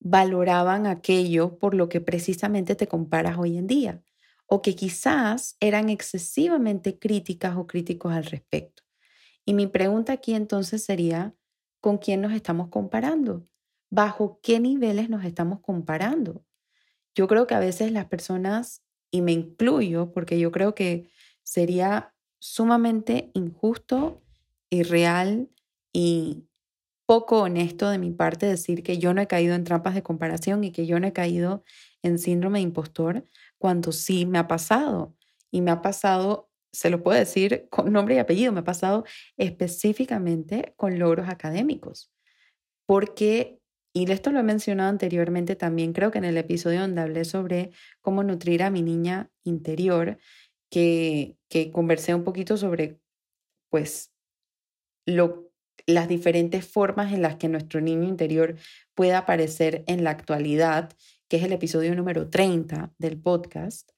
valoraban 0.06 0.86
aquello 0.86 1.58
por 1.58 1.74
lo 1.74 1.90
que 1.90 2.00
precisamente 2.00 2.76
te 2.76 2.88
comparas 2.88 3.40
hoy 3.40 3.58
en 3.58 3.66
día 3.66 4.04
o 4.46 4.62
que 4.62 4.76
quizás 4.76 5.58
eran 5.60 5.90
excesivamente 5.90 7.00
críticas 7.00 7.58
o 7.58 7.66
críticos 7.66 8.14
al 8.14 8.26
respecto. 8.26 8.84
Y 9.46 9.56
mi 9.56 9.66
pregunta 9.66 10.14
aquí 10.14 10.36
entonces 10.36 10.84
sería, 10.84 11.34
¿con 11.82 11.98
quién 11.98 12.22
nos 12.22 12.34
estamos 12.34 12.70
comparando? 12.70 13.48
¿Bajo 13.90 14.40
qué 14.44 14.60
niveles 14.60 15.10
nos 15.10 15.26
estamos 15.26 15.62
comparando? 15.62 16.46
Yo 17.16 17.28
creo 17.28 17.48
que 17.48 17.56
a 17.56 17.60
veces 17.60 17.92
las 17.92 18.06
personas, 18.06 18.84
y 19.10 19.24
me 19.24 19.32
incluyo, 19.32 20.12
porque 20.12 20.38
yo 20.38 20.52
creo 20.52 20.76
que 20.76 21.10
sería 21.42 22.14
sumamente 22.38 23.32
injusto, 23.34 24.22
irreal 24.70 25.50
y 25.92 26.44
poco 27.06 27.42
honesto 27.42 27.90
de 27.90 27.98
mi 27.98 28.12
parte 28.12 28.46
decir 28.46 28.84
que 28.84 28.98
yo 28.98 29.14
no 29.14 29.22
he 29.22 29.28
caído 29.28 29.56
en 29.56 29.64
trampas 29.64 29.96
de 29.96 30.04
comparación 30.04 30.64
y 30.64 30.72
que 30.72 30.86
yo 30.86 31.00
no 31.00 31.08
he 31.08 31.14
caído 31.14 31.64
en 32.02 32.20
síndrome 32.20 32.60
de 32.60 32.64
impostor, 32.64 33.26
cuando 33.58 33.92
sí 33.92 34.26
me 34.26 34.38
ha 34.38 34.48
pasado. 34.48 35.16
Y 35.52 35.62
me 35.62 35.72
ha 35.72 35.82
pasado, 35.82 36.50
se 36.72 36.90
lo 36.90 37.02
puedo 37.02 37.18
decir 37.18 37.68
con 37.70 37.92
nombre 37.92 38.16
y 38.16 38.18
apellido, 38.20 38.52
me 38.52 38.60
ha 38.62 38.64
pasado 38.64 39.06
específicamente 39.38 40.74
con 40.78 41.00
logros 41.00 41.30
académicos. 41.30 42.12
Porque, 42.86 43.60
y 43.94 44.12
esto 44.12 44.32
lo 44.32 44.40
he 44.40 44.44
mencionado 44.44 44.90
anteriormente 44.90 45.56
también, 45.56 45.94
creo 45.94 46.12
que 46.12 46.20
en 46.20 46.26
el 46.26 46.38
episodio 46.38 46.82
donde 46.82 47.02
hablé 47.02 47.26
sobre 47.26 47.72
cómo 48.02 48.24
nutrir 48.24 48.64
a 48.64 48.70
mi 48.70 48.82
niña 48.82 49.32
interior, 49.44 50.18
que, 50.70 51.38
que 51.50 51.72
conversé 51.72 52.14
un 52.16 52.24
poquito 52.24 52.58
sobre, 52.58 53.00
pues, 53.70 54.12
lo, 55.06 55.52
las 55.88 56.08
diferentes 56.08 56.68
formas 56.68 57.14
en 57.14 57.22
las 57.22 57.36
que 57.36 57.48
nuestro 57.48 57.82
niño 57.82 58.04
interior 58.08 58.56
puede 58.94 59.14
aparecer 59.14 59.84
en 59.88 60.04
la 60.04 60.12
actualidad 60.12 60.94
que 61.28 61.38
es 61.38 61.44
el 61.44 61.54
episodio 61.54 61.96
número 61.96 62.30
30 62.30 62.94
del 62.98 63.20
podcast. 63.20 63.92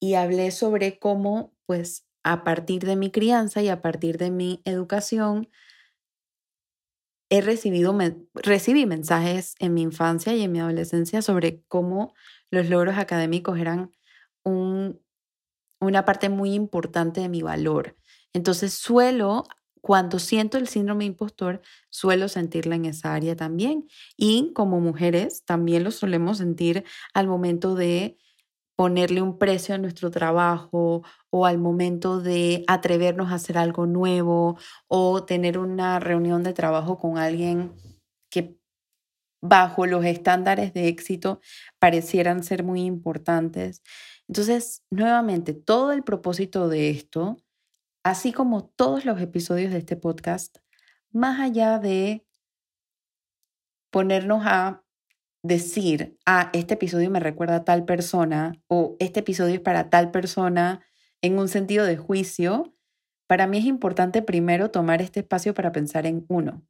Y 0.00 0.14
hablé 0.14 0.50
sobre 0.50 0.98
cómo, 0.98 1.54
pues, 1.66 2.06
a 2.22 2.44
partir 2.44 2.84
de 2.84 2.96
mi 2.96 3.10
crianza 3.10 3.62
y 3.62 3.68
a 3.68 3.80
partir 3.80 4.18
de 4.18 4.30
mi 4.30 4.60
educación, 4.64 5.48
he 7.30 7.40
recibido, 7.40 7.96
recibí 8.34 8.86
mensajes 8.86 9.54
en 9.58 9.74
mi 9.74 9.82
infancia 9.82 10.34
y 10.34 10.42
en 10.42 10.52
mi 10.52 10.60
adolescencia 10.60 11.22
sobre 11.22 11.62
cómo 11.68 12.14
los 12.50 12.68
logros 12.68 12.98
académicos 12.98 13.58
eran 13.58 13.92
un, 14.44 15.00
una 15.80 16.04
parte 16.04 16.28
muy 16.28 16.54
importante 16.54 17.20
de 17.20 17.28
mi 17.28 17.42
valor. 17.42 17.96
Entonces 18.32 18.74
suelo 18.74 19.44
cuando 19.86 20.18
siento 20.18 20.58
el 20.58 20.66
síndrome 20.66 21.04
impostor, 21.04 21.62
suelo 21.90 22.26
sentirla 22.26 22.74
en 22.74 22.86
esa 22.86 23.14
área 23.14 23.36
también. 23.36 23.86
Y 24.16 24.52
como 24.52 24.80
mujeres, 24.80 25.44
también 25.44 25.84
lo 25.84 25.92
solemos 25.92 26.38
sentir 26.38 26.82
al 27.14 27.28
momento 27.28 27.76
de 27.76 28.18
ponerle 28.74 29.22
un 29.22 29.38
precio 29.38 29.76
a 29.76 29.78
nuestro 29.78 30.10
trabajo 30.10 31.04
o 31.30 31.46
al 31.46 31.58
momento 31.58 32.20
de 32.20 32.64
atrevernos 32.66 33.30
a 33.30 33.36
hacer 33.36 33.58
algo 33.58 33.86
nuevo 33.86 34.58
o 34.88 35.24
tener 35.24 35.56
una 35.56 36.00
reunión 36.00 36.42
de 36.42 36.52
trabajo 36.52 36.98
con 36.98 37.16
alguien 37.16 37.72
que 38.28 38.58
bajo 39.40 39.86
los 39.86 40.04
estándares 40.04 40.74
de 40.74 40.88
éxito 40.88 41.40
parecieran 41.78 42.42
ser 42.42 42.64
muy 42.64 42.82
importantes. 42.82 43.84
Entonces, 44.26 44.82
nuevamente, 44.90 45.54
todo 45.54 45.92
el 45.92 46.02
propósito 46.02 46.68
de 46.68 46.90
esto 46.90 47.36
así 48.06 48.32
como 48.32 48.64
todos 48.64 49.04
los 49.04 49.20
episodios 49.20 49.72
de 49.72 49.78
este 49.78 49.96
podcast, 49.96 50.58
más 51.10 51.40
allá 51.40 51.80
de 51.80 52.24
ponernos 53.90 54.46
a 54.46 54.84
decir, 55.42 56.16
ah, 56.24 56.50
este 56.52 56.74
episodio 56.74 57.10
me 57.10 57.18
recuerda 57.18 57.56
a 57.56 57.64
tal 57.64 57.84
persona 57.84 58.52
o 58.68 58.94
este 59.00 59.20
episodio 59.20 59.56
es 59.56 59.60
para 59.60 59.90
tal 59.90 60.12
persona 60.12 60.86
en 61.20 61.36
un 61.36 61.48
sentido 61.48 61.84
de 61.84 61.96
juicio, 61.96 62.76
para 63.26 63.48
mí 63.48 63.58
es 63.58 63.64
importante 63.64 64.22
primero 64.22 64.70
tomar 64.70 65.02
este 65.02 65.18
espacio 65.18 65.52
para 65.52 65.72
pensar 65.72 66.06
en 66.06 66.24
uno. 66.28 66.64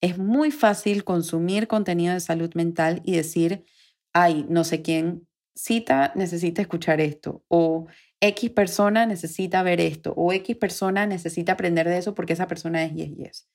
Es 0.00 0.16
muy 0.16 0.50
fácil 0.50 1.04
consumir 1.04 1.68
contenido 1.68 2.14
de 2.14 2.20
salud 2.20 2.54
mental 2.54 3.02
y 3.04 3.16
decir, 3.16 3.66
ay, 4.14 4.46
no 4.48 4.64
sé 4.64 4.80
quién 4.80 5.28
cita 5.54 6.14
necesita 6.16 6.62
escuchar 6.62 7.02
esto, 7.02 7.44
o 7.48 7.86
X 8.20 8.50
persona 8.50 9.06
necesita 9.06 9.62
ver 9.62 9.80
esto, 9.80 10.12
o 10.16 10.32
X 10.32 10.56
persona 10.56 11.06
necesita 11.06 11.52
aprender 11.52 11.88
de 11.88 11.98
eso 11.98 12.14
porque 12.14 12.34
esa 12.34 12.46
persona 12.46 12.84
es 12.84 12.92
yes, 12.94 13.16
yes. 13.16 13.48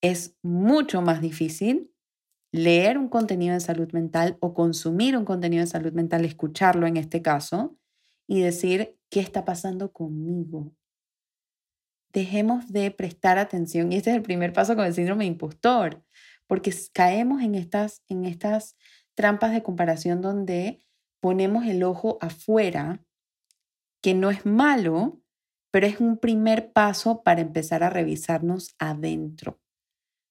Es 0.00 0.36
mucho 0.42 1.02
más 1.02 1.20
difícil 1.20 1.92
leer 2.52 2.98
un 2.98 3.08
contenido 3.08 3.54
de 3.54 3.60
salud 3.60 3.90
mental 3.92 4.36
o 4.40 4.54
consumir 4.54 5.16
un 5.16 5.24
contenido 5.24 5.62
de 5.62 5.70
salud 5.70 5.92
mental, 5.92 6.24
escucharlo 6.24 6.86
en 6.86 6.96
este 6.96 7.22
caso, 7.22 7.76
y 8.28 8.40
decir, 8.40 8.96
¿qué 9.10 9.20
está 9.20 9.44
pasando 9.44 9.92
conmigo? 9.92 10.72
Dejemos 12.12 12.70
de 12.72 12.90
prestar 12.90 13.38
atención, 13.38 13.90
y 13.90 13.96
este 13.96 14.10
es 14.10 14.16
el 14.16 14.22
primer 14.22 14.52
paso 14.52 14.76
con 14.76 14.84
el 14.84 14.94
síndrome 14.94 15.24
impostor, 15.24 16.04
porque 16.46 16.72
caemos 16.92 17.42
en 17.42 17.54
estas, 17.54 18.02
en 18.08 18.26
estas 18.26 18.76
trampas 19.14 19.52
de 19.52 19.62
comparación 19.62 20.20
donde 20.20 20.84
ponemos 21.20 21.66
el 21.66 21.82
ojo 21.82 22.18
afuera, 22.20 23.02
que 24.02 24.14
no 24.14 24.30
es 24.30 24.44
malo, 24.44 25.20
pero 25.70 25.86
es 25.86 26.00
un 26.00 26.18
primer 26.18 26.72
paso 26.72 27.22
para 27.22 27.40
empezar 27.40 27.82
a 27.82 27.90
revisarnos 27.90 28.74
adentro. 28.78 29.60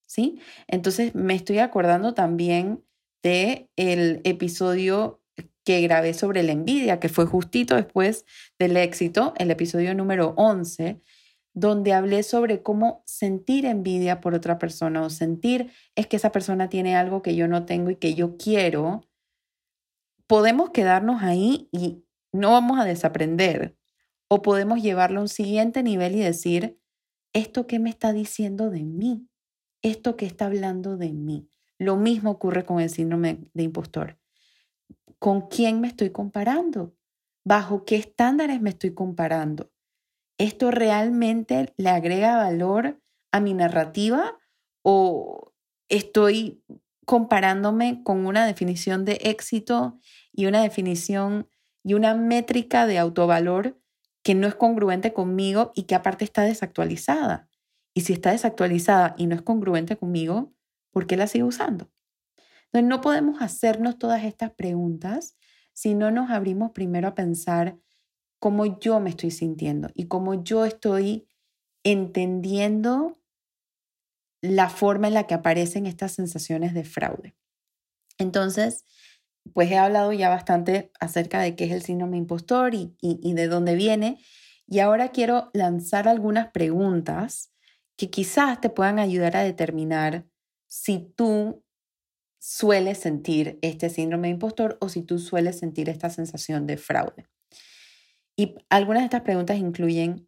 ¿Sí? 0.08 0.40
Entonces 0.68 1.16
me 1.16 1.36
estoy 1.36 1.60
acordando 1.60 2.14
también 2.14 2.84
de 3.24 3.70
el 3.78 4.20
episodio 4.26 5.22
que 5.64 5.82
grabé 5.82 6.14
sobre 6.14 6.44
la 6.44 6.52
envidia, 6.52 7.00
que 7.00 7.08
fue 7.08 7.26
justito 7.26 7.76
después 7.76 8.26
del 8.60 8.76
éxito, 8.76 9.34
el 9.38 9.52
episodio 9.52 9.96
número 9.96 10.34
11, 10.36 11.02
donde 11.54 11.94
hablé 11.94 12.24
sobre 12.24 12.62
cómo 12.62 13.04
sentir 13.06 13.66
envidia 13.66 14.20
por 14.20 14.34
otra 14.34 14.58
persona 14.58 15.02
o 15.04 15.10
sentir 15.10 15.72
es 15.96 16.08
que 16.08 16.18
esa 16.18 16.32
persona 16.32 16.70
tiene 16.70 16.96
algo 16.96 17.22
que 17.22 17.36
yo 17.36 17.48
no 17.48 17.66
tengo 17.66 17.90
y 17.90 17.96
que 17.96 18.16
yo 18.16 18.38
quiero 18.38 19.08
podemos 20.32 20.70
quedarnos 20.70 21.24
ahí 21.24 21.68
y 21.74 22.06
no 22.32 22.52
vamos 22.52 22.80
a 22.80 22.86
desaprender. 22.86 23.76
O 24.28 24.42
podemos 24.42 24.82
llevarlo 24.82 25.20
a 25.20 25.24
un 25.24 25.28
siguiente 25.28 25.84
nivel 25.84 26.16
y 26.16 26.20
decir, 26.20 26.80
¿esto 27.34 27.68
qué 27.68 27.80
me 27.80 27.90
está 27.90 28.14
diciendo 28.14 28.70
de 28.70 28.84
mí? 28.84 29.28
¿Esto 29.82 30.16
qué 30.16 30.26
está 30.26 30.46
hablando 30.46 30.98
de 30.98 31.12
mí? 31.12 31.50
Lo 31.78 31.98
mismo 31.98 32.32
ocurre 32.32 32.64
con 32.66 32.80
el 32.80 32.90
síndrome 32.90 33.40
de 33.54 33.64
impostor. 33.64 34.18
¿Con 35.20 35.48
quién 35.48 35.82
me 35.82 35.88
estoy 35.88 36.12
comparando? 36.12 36.96
¿Bajo 37.44 37.86
qué 37.86 37.96
estándares 37.96 38.62
me 38.62 38.70
estoy 38.70 38.94
comparando? 38.94 39.72
¿Esto 40.38 40.72
realmente 40.72 41.74
le 41.78 41.90
agrega 41.90 42.38
valor 42.38 43.02
a 43.32 43.40
mi 43.40 43.54
narrativa 43.54 44.40
o 44.84 45.54
estoy 45.90 46.64
comparándome 47.06 48.04
con 48.04 48.26
una 48.26 48.46
definición 48.46 49.06
de 49.06 49.20
éxito 49.22 50.00
y 50.32 50.46
una 50.46 50.62
definición 50.62 51.48
y 51.84 51.94
una 51.94 52.16
métrica 52.16 52.86
de 52.86 52.98
autovalor 52.98 53.80
que 54.24 54.36
no 54.36 54.48
es 54.48 54.56
congruente 54.56 55.14
conmigo 55.14 55.72
y 55.76 55.84
que 55.84 55.96
aparte 55.96 56.26
está 56.26 56.44
desactualizada. 56.44 57.50
Y 57.94 58.02
si 58.02 58.14
está 58.14 58.32
desactualizada 58.32 59.16
y 59.18 59.28
no 59.28 59.36
es 59.36 59.42
congruente 59.42 59.98
conmigo, 59.98 60.54
¿por 60.92 61.08
qué 61.08 61.18
la 61.18 61.28
sigo 61.28 61.48
usando? 61.48 61.92
Entonces, 62.66 62.88
no 62.88 63.02
podemos 63.02 63.42
hacernos 63.42 63.98
todas 63.98 64.24
estas 64.24 64.52
preguntas 64.52 65.36
si 65.74 65.94
no 65.94 66.12
nos 66.12 66.30
abrimos 66.30 66.72
primero 66.72 67.08
a 67.08 67.16
pensar 67.16 67.78
cómo 68.40 68.80
yo 68.80 69.00
me 69.00 69.10
estoy 69.10 69.32
sintiendo 69.32 69.90
y 69.94 70.08
cómo 70.08 70.44
yo 70.44 70.66
estoy 70.66 71.28
entendiendo 71.84 73.20
la 74.42 74.70
forma 74.70 75.08
en 75.08 75.14
la 75.14 75.28
que 75.28 75.34
aparecen 75.34 75.86
estas 75.86 76.14
sensaciones 76.14 76.74
de 76.74 76.84
fraude. 76.84 77.36
Entonces, 78.18 78.86
pues 79.54 79.72
he 79.72 79.78
hablado 79.78 80.14
ya 80.14 80.30
bastante 80.30 80.92
acerca 81.00 81.42
de 81.42 81.56
qué 81.56 81.66
es 81.66 81.72
el 81.72 81.82
síndrome 81.82 82.18
impostor 82.18 82.74
y, 82.74 82.96
y, 83.02 83.34
de 83.34 83.48
dónde 83.48 83.76
viene. 83.76 84.20
Y 84.68 84.80
ahora 84.80 85.10
quiero 85.10 85.50
lanzar 85.54 86.08
algunas 86.08 86.52
preguntas 86.52 87.52
que 87.98 88.10
quizás 88.10 88.62
te 88.62 88.70
puedan 88.70 89.00
ayudar 89.00 89.36
a 89.36 89.44
determinar 89.44 90.26
si 90.68 91.00
tú 91.16 91.64
sueles 92.40 92.98
sentir 92.98 93.60
este 93.62 93.90
síndrome 93.90 94.30
impostor 94.30 94.78
o 94.82 94.90
si 94.90 95.02
tú 95.02 95.20
sueles 95.20 95.60
sentir 95.60 95.90
esta 95.90 96.10
sensación 96.10 96.66
de 96.66 96.78
fraude. 96.78 97.28
Y 98.36 98.56
algunas 98.70 99.02
de 99.02 99.06
estas 99.06 99.22
preguntas 99.22 99.58
incluyen, 99.58 100.28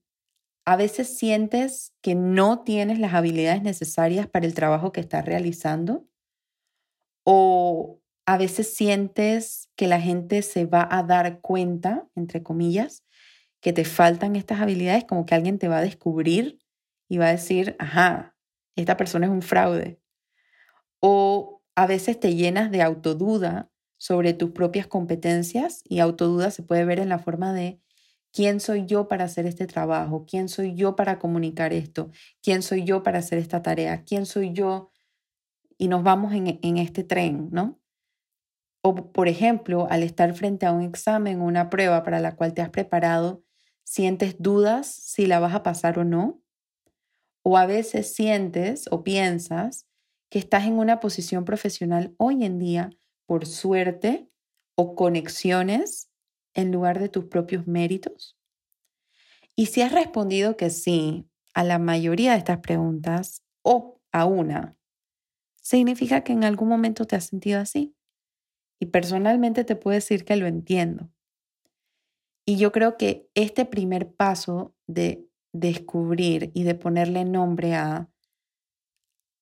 a 0.65 0.75
veces 0.75 1.17
sientes 1.17 1.93
que 2.01 2.15
no 2.15 2.63
tienes 2.63 2.99
las 2.99 3.13
habilidades 3.13 3.63
necesarias 3.63 4.27
para 4.27 4.45
el 4.45 4.53
trabajo 4.53 4.91
que 4.91 5.01
estás 5.01 5.25
realizando 5.25 6.07
o 7.25 7.99
a 8.25 8.37
veces 8.37 8.73
sientes 8.73 9.69
que 9.75 9.87
la 9.87 9.99
gente 9.99 10.41
se 10.41 10.65
va 10.65 10.87
a 10.89 11.03
dar 11.03 11.41
cuenta, 11.41 12.07
entre 12.15 12.43
comillas, 12.43 13.03
que 13.61 13.73
te 13.73 13.85
faltan 13.85 14.35
estas 14.35 14.61
habilidades, 14.61 15.05
como 15.05 15.25
que 15.25 15.35
alguien 15.35 15.59
te 15.59 15.67
va 15.67 15.77
a 15.77 15.81
descubrir 15.81 16.59
y 17.09 17.17
va 17.17 17.27
a 17.27 17.31
decir, 17.31 17.75
ajá, 17.79 18.35
esta 18.75 18.97
persona 18.97 19.25
es 19.27 19.31
un 19.31 19.41
fraude. 19.41 19.99
O 20.99 21.61
a 21.75 21.87
veces 21.87 22.19
te 22.19 22.35
llenas 22.35 22.71
de 22.71 22.81
autoduda 22.81 23.69
sobre 23.97 24.33
tus 24.33 24.51
propias 24.51 24.87
competencias 24.87 25.81
y 25.85 25.99
autoduda 25.99 26.51
se 26.51 26.63
puede 26.63 26.85
ver 26.85 26.99
en 26.99 27.09
la 27.09 27.19
forma 27.19 27.53
de 27.53 27.79
quién 28.31 28.59
soy 28.59 28.85
yo 28.85 29.07
para 29.07 29.25
hacer 29.25 29.45
este 29.45 29.67
trabajo, 29.67 30.25
quién 30.25 30.49
soy 30.49 30.75
yo 30.75 30.95
para 30.95 31.19
comunicar 31.19 31.71
esto, 31.71 32.09
quién 32.41 32.63
soy 32.63 32.83
yo 32.83 33.03
para 33.03 33.19
hacer 33.19 33.37
esta 33.37 33.61
tarea, 33.61 34.03
quién 34.03 34.25
soy 34.25 34.51
yo 34.53 34.91
y 35.77 35.87
nos 35.87 36.03
vamos 36.03 36.33
en, 36.33 36.59
en 36.61 36.77
este 36.77 37.03
tren, 37.03 37.49
¿no? 37.51 37.79
O, 38.85 38.95
por 39.13 39.27
ejemplo, 39.29 39.87
al 39.89 40.03
estar 40.03 40.33
frente 40.35 40.65
a 40.65 40.73
un 40.73 40.81
examen 40.81 41.39
o 41.41 41.45
una 41.45 41.69
prueba 41.69 42.03
para 42.03 42.19
la 42.19 42.35
cual 42.35 42.53
te 42.53 42.61
has 42.61 42.69
preparado, 42.69 43.41
sientes 43.83 44.35
dudas 44.39 44.87
si 44.87 45.25
la 45.25 45.39
vas 45.39 45.55
a 45.55 45.63
pasar 45.63 45.99
o 45.99 46.03
no. 46.03 46.41
O 47.43 47.57
a 47.57 47.65
veces 47.65 48.13
sientes 48.13 48.85
o 48.91 49.03
piensas 49.03 49.87
que 50.29 50.39
estás 50.39 50.65
en 50.65 50.73
una 50.73 50.99
posición 50.99 51.45
profesional 51.45 52.13
hoy 52.17 52.43
en 52.43 52.59
día 52.59 52.89
por 53.25 53.45
suerte 53.45 54.29
o 54.75 54.95
conexiones 54.95 56.09
en 56.53 56.71
lugar 56.71 56.99
de 56.99 57.09
tus 57.09 57.25
propios 57.25 57.67
méritos. 57.67 58.37
Y 59.55 59.67
si 59.67 59.81
has 59.81 59.91
respondido 59.91 60.57
que 60.57 60.69
sí 60.69 61.27
a 61.53 61.63
la 61.63 61.79
mayoría 61.79 62.31
de 62.33 62.39
estas 62.39 62.59
preguntas 62.59 63.43
o 63.61 63.99
a 64.11 64.25
una, 64.25 64.75
significa 65.61 66.23
que 66.23 66.33
en 66.33 66.43
algún 66.43 66.69
momento 66.69 67.05
te 67.05 67.15
has 67.15 67.25
sentido 67.25 67.59
así. 67.61 67.95
Y 68.83 68.87
personalmente 68.87 69.63
te 69.63 69.77
puedo 69.77 69.95
decir 69.95 70.25
que 70.25 70.35
lo 70.35 70.45
entiendo. 70.45 71.09
Y 72.45 72.57
yo 72.57 72.73
creo 72.73 72.97
que 72.97 73.29
este 73.33 73.63
primer 73.63 74.13
paso 74.13 74.75
de 74.87 75.25
descubrir 75.53 76.51
y 76.53 76.63
de 76.63 76.75
ponerle 76.75 77.23
nombre 77.23 77.75
a, 77.75 78.09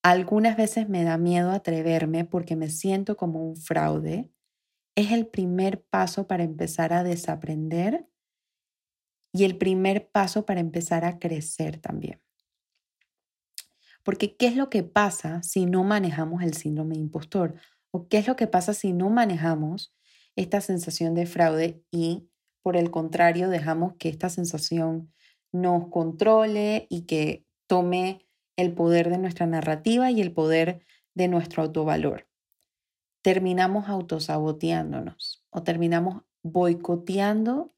algunas 0.03 0.55
veces 0.57 0.89
me 0.89 1.03
da 1.03 1.17
miedo 1.17 1.49
atreverme 1.49 2.23
porque 2.23 2.55
me 2.55 2.69
siento 2.69 3.17
como 3.17 3.43
un 3.43 3.57
fraude, 3.57 4.29
es 4.93 5.11
el 5.11 5.25
primer 5.25 5.81
paso 5.85 6.27
para 6.27 6.43
empezar 6.43 6.93
a 6.93 7.03
desaprender 7.03 8.07
y 9.33 9.45
el 9.45 9.57
primer 9.57 10.07
paso 10.11 10.45
para 10.45 10.59
empezar 10.59 11.03
a 11.03 11.17
crecer 11.17 11.77
también. 11.77 12.21
Porque 14.03 14.37
¿qué 14.37 14.45
es 14.45 14.55
lo 14.55 14.69
que 14.69 14.83
pasa 14.83 15.41
si 15.41 15.65
no 15.65 15.83
manejamos 15.83 16.43
el 16.43 16.53
síndrome 16.53 16.93
de 16.93 17.01
impostor? 17.01 17.55
¿O 17.91 18.07
qué 18.07 18.17
es 18.17 18.27
lo 18.27 18.35
que 18.35 18.47
pasa 18.47 18.73
si 18.73 18.93
no 18.93 19.09
manejamos 19.09 19.93
esta 20.35 20.61
sensación 20.61 21.13
de 21.13 21.25
fraude 21.25 21.83
y 21.91 22.29
por 22.63 22.77
el 22.77 22.91
contrario 22.91 23.49
dejamos 23.49 23.95
que 23.97 24.09
esta 24.09 24.29
sensación 24.29 25.13
nos 25.51 25.89
controle 25.89 26.87
y 26.89 27.01
que 27.05 27.45
tome 27.67 28.25
el 28.55 28.73
poder 28.73 29.09
de 29.09 29.17
nuestra 29.17 29.45
narrativa 29.45 30.11
y 30.11 30.21
el 30.21 30.33
poder 30.33 30.85
de 31.13 31.27
nuestro 31.27 31.63
autovalor? 31.63 32.27
Terminamos 33.21 33.89
autosaboteándonos 33.89 35.45
o 35.49 35.63
terminamos 35.63 36.23
boicoteando 36.43 37.71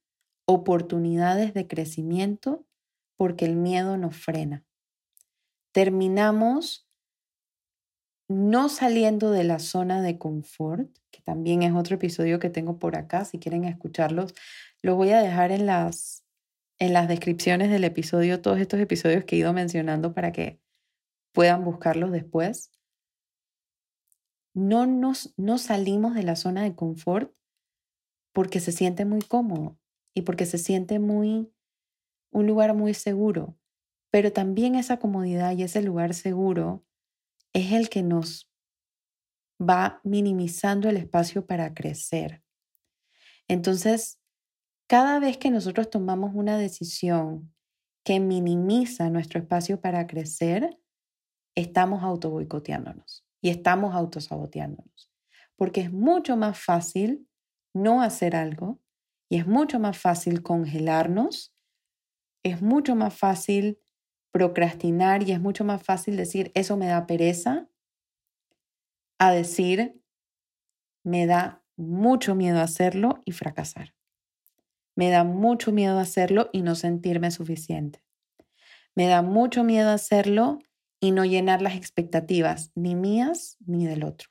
oportunidades 0.45 1.53
de 1.53 1.67
crecimiento 1.67 2.65
porque 3.17 3.45
el 3.45 3.55
miedo 3.55 3.97
nos 3.97 4.15
frena. 4.15 4.65
Terminamos 5.71 6.82
no 8.33 8.69
saliendo 8.69 9.31
de 9.31 9.43
la 9.43 9.59
zona 9.59 10.01
de 10.01 10.17
confort, 10.17 10.89
que 11.11 11.21
también 11.21 11.63
es 11.63 11.73
otro 11.73 11.95
episodio 11.95 12.39
que 12.39 12.49
tengo 12.49 12.79
por 12.79 12.95
acá, 12.95 13.25
si 13.25 13.39
quieren 13.39 13.63
escucharlos, 13.65 14.33
los 14.81 14.95
voy 14.95 15.11
a 15.11 15.21
dejar 15.21 15.51
en 15.51 15.65
las, 15.65 16.25
en 16.79 16.93
las 16.93 17.07
descripciones 17.07 17.69
del 17.69 17.83
episodio, 17.83 18.41
todos 18.41 18.59
estos 18.59 18.79
episodios 18.79 19.23
que 19.25 19.35
he 19.35 19.39
ido 19.39 19.53
mencionando 19.53 20.13
para 20.13 20.31
que 20.31 20.59
puedan 21.33 21.63
buscarlos 21.63 22.11
después. 22.11 22.71
No, 24.53 24.85
nos, 24.85 25.33
no 25.37 25.57
salimos 25.57 26.13
de 26.15 26.23
la 26.23 26.35
zona 26.35 26.63
de 26.63 26.75
confort 26.75 27.33
porque 28.33 28.59
se 28.59 28.71
siente 28.71 29.05
muy 29.05 29.21
cómodo 29.21 29.77
y 30.13 30.21
porque 30.21 30.45
se 30.45 30.57
siente 30.57 30.99
muy 30.99 31.51
un 32.31 32.47
lugar 32.47 32.73
muy 32.73 32.93
seguro, 32.93 33.57
pero 34.11 34.31
también 34.31 34.75
esa 34.75 34.97
comodidad 34.97 35.55
y 35.55 35.63
ese 35.63 35.81
lugar 35.81 36.13
seguro 36.13 36.83
es 37.53 37.71
el 37.71 37.89
que 37.89 38.03
nos 38.03 38.49
va 39.61 40.01
minimizando 40.03 40.89
el 40.89 40.97
espacio 40.97 41.45
para 41.45 41.73
crecer. 41.73 42.43
Entonces, 43.47 44.19
cada 44.87 45.19
vez 45.19 45.37
que 45.37 45.51
nosotros 45.51 45.89
tomamos 45.89 46.31
una 46.33 46.57
decisión 46.57 47.53
que 48.03 48.19
minimiza 48.19 49.09
nuestro 49.09 49.39
espacio 49.39 49.79
para 49.79 50.07
crecer, 50.07 50.77
estamos 51.55 52.03
autoboicoteándonos 52.03 53.25
y 53.41 53.49
estamos 53.49 53.93
autosaboteándonos. 53.95 55.11
Porque 55.55 55.81
es 55.81 55.91
mucho 55.91 56.35
más 56.35 56.59
fácil 56.59 57.27
no 57.73 58.01
hacer 58.01 58.35
algo 58.35 58.81
y 59.29 59.37
es 59.37 59.47
mucho 59.47 59.79
más 59.79 59.97
fácil 59.97 60.43
congelarnos, 60.43 61.55
es 62.43 62.61
mucho 62.61 62.95
más 62.95 63.15
fácil 63.15 63.79
procrastinar 64.33 65.21
y 65.21 65.31
es 65.31 65.39
mucho 65.39 65.63
más 65.63 65.83
fácil 65.83 66.17
decir, 66.17 66.51
eso 66.55 66.75
me 66.75 66.87
da 66.87 67.05
pereza, 67.05 67.69
a 69.19 69.31
decir, 69.31 70.01
me 71.03 71.27
da 71.27 71.63
mucho 71.77 72.33
miedo 72.33 72.59
hacerlo 72.59 73.21
y 73.25 73.31
fracasar. 73.31 73.93
Me 74.95 75.11
da 75.11 75.23
mucho 75.23 75.71
miedo 75.71 75.99
hacerlo 75.99 76.49
y 76.51 76.63
no 76.63 76.73
sentirme 76.73 77.29
suficiente. 77.29 78.03
Me 78.95 79.07
da 79.07 79.21
mucho 79.21 79.63
miedo 79.63 79.91
hacerlo 79.91 80.59
y 80.99 81.11
no 81.11 81.25
llenar 81.25 81.61
las 81.61 81.75
expectativas, 81.75 82.71
ni 82.73 82.95
mías 82.95 83.57
ni 83.65 83.85
del 83.85 84.03
otro. 84.03 84.29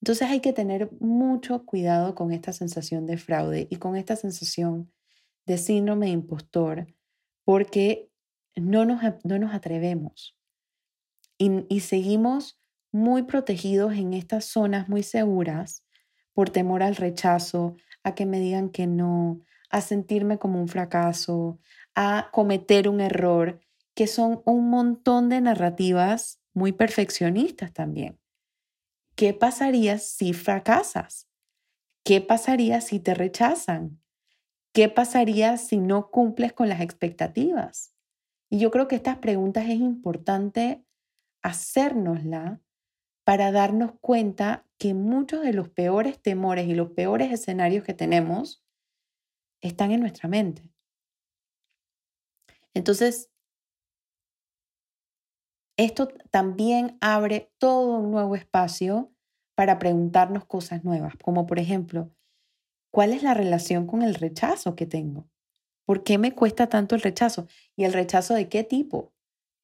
Entonces 0.00 0.28
hay 0.28 0.40
que 0.40 0.52
tener 0.52 0.90
mucho 1.00 1.64
cuidado 1.64 2.16
con 2.16 2.32
esta 2.32 2.52
sensación 2.52 3.06
de 3.06 3.16
fraude 3.16 3.68
y 3.70 3.76
con 3.76 3.96
esta 3.96 4.16
sensación 4.16 4.92
de 5.46 5.56
síndrome 5.56 6.06
de 6.06 6.12
impostor, 6.12 6.86
porque 7.44 8.10
no 8.56 8.84
nos, 8.84 9.02
no 9.24 9.38
nos 9.38 9.54
atrevemos 9.54 10.36
y, 11.38 11.66
y 11.68 11.80
seguimos 11.80 12.58
muy 12.92 13.24
protegidos 13.24 13.94
en 13.94 14.14
estas 14.14 14.44
zonas 14.44 14.88
muy 14.88 15.02
seguras 15.02 15.84
por 16.32 16.50
temor 16.50 16.82
al 16.82 16.96
rechazo, 16.96 17.76
a 18.02 18.14
que 18.14 18.26
me 18.26 18.40
digan 18.40 18.70
que 18.70 18.86
no, 18.86 19.40
a 19.70 19.80
sentirme 19.80 20.38
como 20.38 20.60
un 20.60 20.68
fracaso, 20.68 21.58
a 21.94 22.28
cometer 22.32 22.88
un 22.88 23.00
error, 23.00 23.60
que 23.94 24.06
son 24.06 24.42
un 24.44 24.68
montón 24.68 25.28
de 25.28 25.40
narrativas 25.40 26.40
muy 26.52 26.72
perfeccionistas 26.72 27.72
también. 27.72 28.18
¿Qué 29.16 29.32
pasaría 29.32 29.98
si 29.98 30.32
fracasas? 30.32 31.28
¿Qué 32.04 32.20
pasaría 32.20 32.80
si 32.80 32.98
te 33.00 33.14
rechazan? 33.14 34.00
¿Qué 34.72 34.88
pasaría 34.88 35.56
si 35.56 35.78
no 35.78 36.10
cumples 36.10 36.52
con 36.52 36.68
las 36.68 36.80
expectativas? 36.80 37.93
Y 38.54 38.60
yo 38.60 38.70
creo 38.70 38.86
que 38.86 38.94
estas 38.94 39.18
preguntas 39.18 39.64
es 39.64 39.80
importante 39.80 40.86
hacérnosla 41.42 42.62
para 43.24 43.50
darnos 43.50 43.94
cuenta 44.00 44.64
que 44.78 44.94
muchos 44.94 45.42
de 45.42 45.52
los 45.52 45.70
peores 45.70 46.22
temores 46.22 46.68
y 46.68 46.74
los 46.74 46.92
peores 46.92 47.32
escenarios 47.32 47.82
que 47.82 47.94
tenemos 47.94 48.64
están 49.60 49.90
en 49.90 49.98
nuestra 49.98 50.28
mente. 50.28 50.70
Entonces, 52.74 53.32
esto 55.76 56.06
también 56.30 56.96
abre 57.00 57.52
todo 57.58 57.98
un 57.98 58.12
nuevo 58.12 58.36
espacio 58.36 59.12
para 59.56 59.80
preguntarnos 59.80 60.44
cosas 60.44 60.84
nuevas, 60.84 61.14
como 61.16 61.46
por 61.46 61.58
ejemplo, 61.58 62.14
¿cuál 62.92 63.14
es 63.14 63.24
la 63.24 63.34
relación 63.34 63.88
con 63.88 64.02
el 64.02 64.14
rechazo 64.14 64.76
que 64.76 64.86
tengo? 64.86 65.28
¿Por 65.84 66.02
qué 66.02 66.18
me 66.18 66.32
cuesta 66.32 66.68
tanto 66.68 66.94
el 66.94 67.02
rechazo? 67.02 67.46
¿Y 67.76 67.84
el 67.84 67.92
rechazo 67.92 68.34
de 68.34 68.48
qué 68.48 68.64
tipo? 68.64 69.12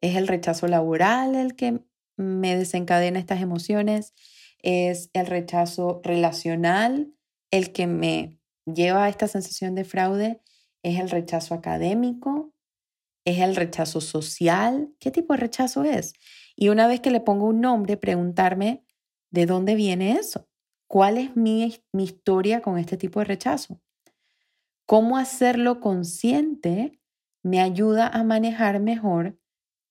¿Es 0.01 0.17
el 0.17 0.29
rechazo 0.29 0.67
laboral 0.69 1.35
el 1.35 1.57
que 1.57 1.81
me 2.17 2.57
desencadena 2.57 3.19
estas 3.19 3.41
emociones? 3.41 4.15
¿Es 4.63 5.11
el 5.15 5.27
rechazo 5.27 6.01
relacional 6.05 7.13
el 7.51 7.73
que 7.73 7.87
me 7.87 8.39
lleva 8.67 9.05
a 9.05 9.09
esta 9.09 9.29
sensación 9.29 9.75
de 9.75 9.85
fraude? 9.85 10.41
¿Es 10.83 10.99
el 11.01 11.11
rechazo 11.11 11.55
académico? 11.55 12.53
¿Es 13.25 13.39
el 13.41 13.57
rechazo 13.57 14.01
social? 14.01 14.95
¿Qué 14.99 15.11
tipo 15.11 15.35
de 15.35 15.41
rechazo 15.41 15.85
es? 15.85 16.15
Y 16.57 16.69
una 16.69 16.87
vez 16.87 17.01
que 17.01 17.11
le 17.11 17.21
pongo 17.21 17.47
un 17.47 17.61
nombre, 17.61 17.97
preguntarme 17.97 18.85
de 19.31 19.47
dónde 19.47 19.75
viene 19.75 20.13
eso. 20.13 20.49
¿Cuál 20.87 21.19
es 21.19 21.37
mi, 21.37 21.83
mi 21.93 22.05
historia 22.05 22.61
con 22.63 22.79
este 22.79 22.97
tipo 22.97 23.21
de 23.21 23.27
rechazo? 23.27 23.81
¿Cómo 24.91 25.19
hacerlo 25.19 25.79
consciente 25.79 27.01
me 27.45 27.61
ayuda 27.61 28.09
a 28.09 28.25
manejar 28.25 28.81
mejor 28.81 29.39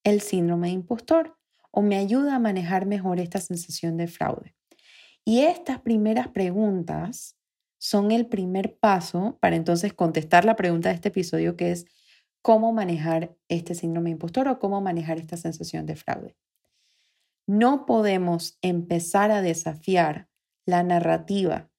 el 0.04 0.20
síndrome 0.20 0.68
de 0.68 0.74
impostor 0.74 1.38
o 1.72 1.82
me 1.82 1.96
ayuda 1.96 2.36
a 2.36 2.40
manejar 2.40 2.86
mejor 2.86 3.22
esta 3.22 3.40
sensación 3.40 3.96
de 3.96 4.08
fraude? 4.08 4.58
Y 5.24 5.44
estas 5.44 5.80
primeras 5.80 6.28
preguntas 6.28 7.38
son 7.78 8.12
el 8.12 8.28
primer 8.28 8.78
paso 8.78 9.38
para 9.40 9.56
entonces 9.56 9.94
contestar 9.94 10.44
la 10.44 10.58
pregunta 10.58 10.90
de 10.90 10.96
este 10.96 11.08
episodio 11.08 11.56
que 11.56 11.72
es 11.72 11.86
cómo 12.42 12.74
manejar 12.74 13.38
este 13.48 13.76
síndrome 13.76 14.10
impostor 14.10 14.50
o 14.50 14.60
cómo 14.60 14.82
manejar 14.82 15.18
esta 15.18 15.38
sensación 15.38 15.86
de 15.86 15.96
fraude. 15.96 16.36
No 17.48 17.86
podemos 17.86 18.58
empezar 18.62 19.32
a 19.32 19.42
desafiar 19.42 20.28
la 20.66 20.84
narrativa 20.84 21.70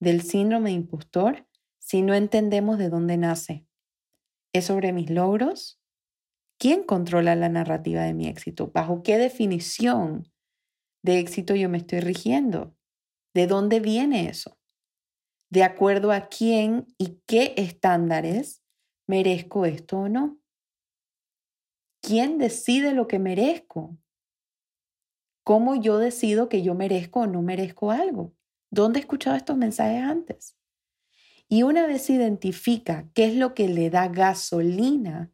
del 0.00 0.22
síndrome 0.22 0.70
de 0.70 0.76
impostor 0.76 1.49
si 1.90 2.02
no 2.02 2.14
entendemos 2.14 2.78
de 2.78 2.88
dónde 2.88 3.16
nace. 3.16 3.66
¿Es 4.54 4.66
sobre 4.66 4.92
mis 4.92 5.10
logros? 5.10 5.82
¿Quién 6.56 6.84
controla 6.84 7.34
la 7.34 7.48
narrativa 7.48 8.02
de 8.02 8.14
mi 8.14 8.28
éxito? 8.28 8.70
¿Bajo 8.72 9.02
qué 9.02 9.18
definición 9.18 10.32
de 11.02 11.18
éxito 11.18 11.56
yo 11.56 11.68
me 11.68 11.78
estoy 11.78 11.98
rigiendo? 11.98 12.76
¿De 13.34 13.48
dónde 13.48 13.80
viene 13.80 14.28
eso? 14.28 14.56
¿De 15.48 15.64
acuerdo 15.64 16.12
a 16.12 16.28
quién 16.28 16.86
y 16.96 17.22
qué 17.26 17.54
estándares 17.56 18.62
¿merezco 19.08 19.66
esto 19.66 19.98
o 19.98 20.08
no? 20.08 20.40
¿Quién 22.02 22.38
decide 22.38 22.94
lo 22.94 23.08
que 23.08 23.18
merezco? 23.18 23.98
¿Cómo 25.42 25.74
yo 25.74 25.98
decido 25.98 26.48
que 26.48 26.62
yo 26.62 26.76
merezco 26.76 27.22
o 27.22 27.26
no 27.26 27.42
merezco 27.42 27.90
algo? 27.90 28.32
¿Dónde 28.70 29.00
he 29.00 29.02
escuchado 29.02 29.36
estos 29.36 29.56
mensajes 29.56 30.04
antes? 30.04 30.59
Y 31.52 31.64
una 31.64 31.88
vez 31.88 32.08
identifica 32.08 33.10
qué 33.12 33.24
es 33.24 33.34
lo 33.34 33.54
que 33.54 33.68
le 33.68 33.90
da 33.90 34.06
gasolina 34.06 35.32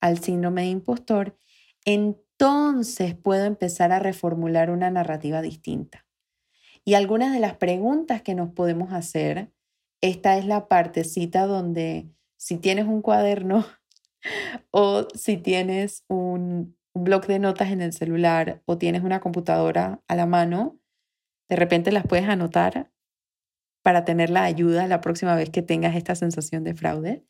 al 0.00 0.20
síndrome 0.20 0.62
de 0.62 0.68
impostor, 0.68 1.36
entonces 1.84 3.16
puedo 3.16 3.44
empezar 3.44 3.90
a 3.90 3.98
reformular 3.98 4.70
una 4.70 4.92
narrativa 4.92 5.42
distinta. 5.42 6.06
Y 6.84 6.94
algunas 6.94 7.32
de 7.32 7.40
las 7.40 7.56
preguntas 7.56 8.22
que 8.22 8.36
nos 8.36 8.52
podemos 8.52 8.92
hacer, 8.92 9.50
esta 10.00 10.38
es 10.38 10.46
la 10.46 10.68
partecita 10.68 11.46
donde 11.46 12.08
si 12.36 12.58
tienes 12.58 12.86
un 12.86 13.02
cuaderno 13.02 13.66
o 14.70 15.08
si 15.16 15.36
tienes 15.36 16.04
un, 16.06 16.76
un 16.92 17.04
blog 17.04 17.26
de 17.26 17.40
notas 17.40 17.72
en 17.72 17.80
el 17.80 17.92
celular 17.92 18.62
o 18.66 18.78
tienes 18.78 19.02
una 19.02 19.18
computadora 19.18 20.00
a 20.06 20.14
la 20.14 20.26
mano, 20.26 20.78
de 21.48 21.56
repente 21.56 21.90
las 21.90 22.06
puedes 22.06 22.28
anotar 22.28 22.92
para 23.86 24.04
tener 24.04 24.30
la 24.30 24.42
ayuda 24.42 24.88
la 24.88 25.00
próxima 25.00 25.36
vez 25.36 25.48
que 25.48 25.62
tengas 25.62 25.94
esta 25.94 26.16
sensación 26.16 26.64
de 26.64 26.74
fraude. 26.74 27.24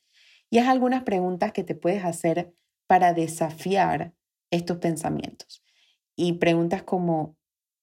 Y 0.48 0.56
es 0.56 0.66
algunas 0.66 1.02
preguntas 1.02 1.52
que 1.52 1.64
te 1.64 1.74
puedes 1.74 2.02
hacer 2.02 2.54
para 2.86 3.12
desafiar 3.12 4.14
estos 4.50 4.78
pensamientos. 4.78 5.62
Y 6.16 6.38
preguntas 6.38 6.82
como, 6.82 7.36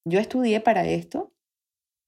yo 0.05 0.19
estudié 0.19 0.59
para 0.59 0.87
esto. 0.87 1.35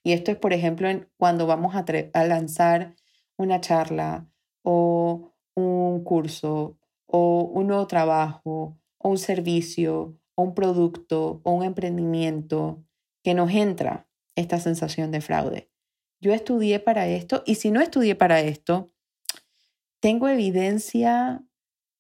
Y 0.03 0.13
esto 0.13 0.31
es, 0.31 0.37
por 0.37 0.53
ejemplo, 0.53 0.89
cuando 1.17 1.45
vamos 1.45 1.75
a, 1.75 1.85
a 2.13 2.23
lanzar 2.25 2.95
una 3.37 3.61
charla 3.61 4.27
o 4.63 5.35
un 5.53 6.03
curso 6.03 6.79
o 7.05 7.43
un 7.43 7.67
nuevo 7.67 7.85
trabajo 7.85 8.75
o 8.97 9.09
un 9.09 9.19
servicio 9.19 10.17
o 10.33 10.41
un 10.41 10.55
producto 10.55 11.41
o 11.43 11.51
un 11.51 11.63
emprendimiento 11.63 12.83
que 13.23 13.35
nos 13.35 13.51
entra 13.51 14.09
esta 14.35 14.59
sensación 14.59 15.11
de 15.11 15.21
fraude. 15.21 15.69
Yo 16.25 16.33
estudié 16.33 16.79
para 16.79 17.07
esto 17.07 17.43
y 17.45 17.53
si 17.53 17.69
no 17.69 17.81
estudié 17.81 18.15
para 18.15 18.39
esto, 18.39 18.91
tengo 19.99 20.27
evidencia 20.27 21.45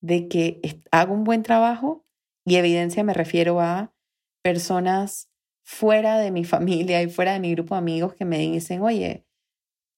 de 0.01 0.27
que 0.27 0.81
hago 0.89 1.13
un 1.13 1.23
buen 1.23 1.43
trabajo 1.43 2.07
y 2.43 2.55
evidencia 2.55 3.03
me 3.03 3.13
refiero 3.13 3.61
a 3.61 3.93
personas 4.41 5.29
fuera 5.63 6.17
de 6.17 6.31
mi 6.31 6.43
familia 6.55 7.03
y 7.03 7.07
fuera 7.07 7.33
de 7.33 7.39
mi 7.39 7.51
grupo 7.51 7.75
de 7.75 7.79
amigos 7.79 8.15
que 8.15 8.25
me 8.25 8.39
dicen, 8.39 8.81
oye, 8.81 9.27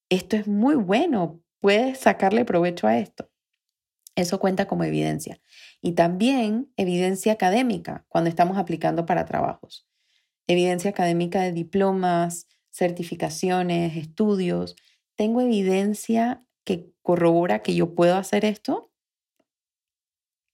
esto 0.09 0.35
es 0.35 0.45
muy 0.45 0.75
bueno, 0.75 1.41
puedes 1.61 1.97
sacarle 1.97 2.43
provecho 2.43 2.85
a 2.85 2.97
esto. 2.97 3.31
Eso 4.17 4.41
cuenta 4.41 4.67
como 4.67 4.83
evidencia. 4.83 5.39
Y 5.81 5.93
también 5.93 6.69
evidencia 6.75 7.31
académica 7.31 8.05
cuando 8.09 8.29
estamos 8.29 8.57
aplicando 8.57 9.05
para 9.05 9.23
trabajos. 9.23 9.87
Evidencia 10.47 10.89
académica 10.89 11.43
de 11.43 11.53
diplomas, 11.53 12.45
certificaciones, 12.77 13.97
estudios. 13.97 14.75
¿Tengo 15.15 15.41
evidencia 15.41 16.45
que 16.63 16.93
corrobora 17.01 17.63
que 17.63 17.75
yo 17.75 17.95
puedo 17.95 18.15
hacer 18.15 18.45
esto? 18.45 18.91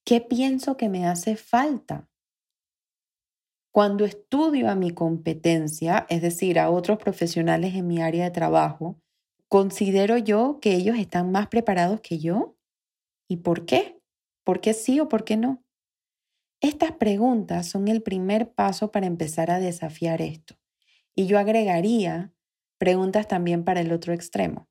¿Qué 0.06 0.22
pienso 0.22 0.78
que 0.78 0.90
me 0.90 1.06
hace 1.06 1.36
falta? 1.36 2.10
Cuando 3.74 4.06
estudio 4.06 4.70
a 4.70 4.76
mi 4.76 4.92
competencia, 4.92 6.06
es 6.10 6.22
decir, 6.22 6.60
a 6.60 6.70
otros 6.70 7.00
profesionales 7.00 7.74
en 7.76 7.88
mi 7.88 8.02
área 8.02 8.26
de 8.26 8.32
trabajo, 8.32 9.02
¿considero 9.50 10.18
yo 10.18 10.60
que 10.62 10.76
ellos 10.76 10.98
están 10.98 11.32
más 11.32 11.48
preparados 11.48 12.00
que 12.02 12.20
yo? 12.20 12.56
¿Y 13.28 13.38
por 13.38 13.66
qué? 13.66 14.00
¿Por 14.46 14.62
qué 14.62 14.74
sí 14.74 15.00
o 15.00 15.10
por 15.10 15.24
qué 15.24 15.38
no? 15.38 15.64
Estas 16.62 16.94
preguntas 16.94 17.68
son 17.68 17.88
el 17.88 18.04
primer 18.04 18.54
paso 18.54 18.92
para 18.92 19.08
empezar 19.08 19.52
a 19.52 19.60
desafiar 19.60 20.22
esto. 20.22 20.56
Y 21.16 21.28
yo 21.28 21.40
agregaría 21.40 22.34
preguntas 22.78 23.28
también 23.28 23.64
para 23.64 23.82
el 23.82 23.92
otro 23.92 24.14
extremo. 24.14 24.68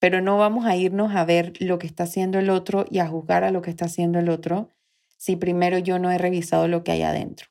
Pero 0.00 0.20
no 0.20 0.38
vamos 0.38 0.64
a 0.64 0.76
irnos 0.76 1.14
a 1.14 1.24
ver 1.24 1.52
lo 1.60 1.78
que 1.78 1.86
está 1.86 2.04
haciendo 2.04 2.38
el 2.38 2.50
otro 2.50 2.84
y 2.88 3.00
a 3.00 3.08
juzgar 3.08 3.44
a 3.44 3.50
lo 3.50 3.62
que 3.62 3.70
está 3.70 3.86
haciendo 3.86 4.18
el 4.18 4.28
otro, 4.28 4.70
si 5.16 5.36
primero 5.36 5.78
yo 5.78 5.98
no 5.98 6.10
he 6.10 6.18
revisado 6.18 6.68
lo 6.68 6.84
que 6.84 6.92
hay 6.92 7.02
adentro, 7.02 7.48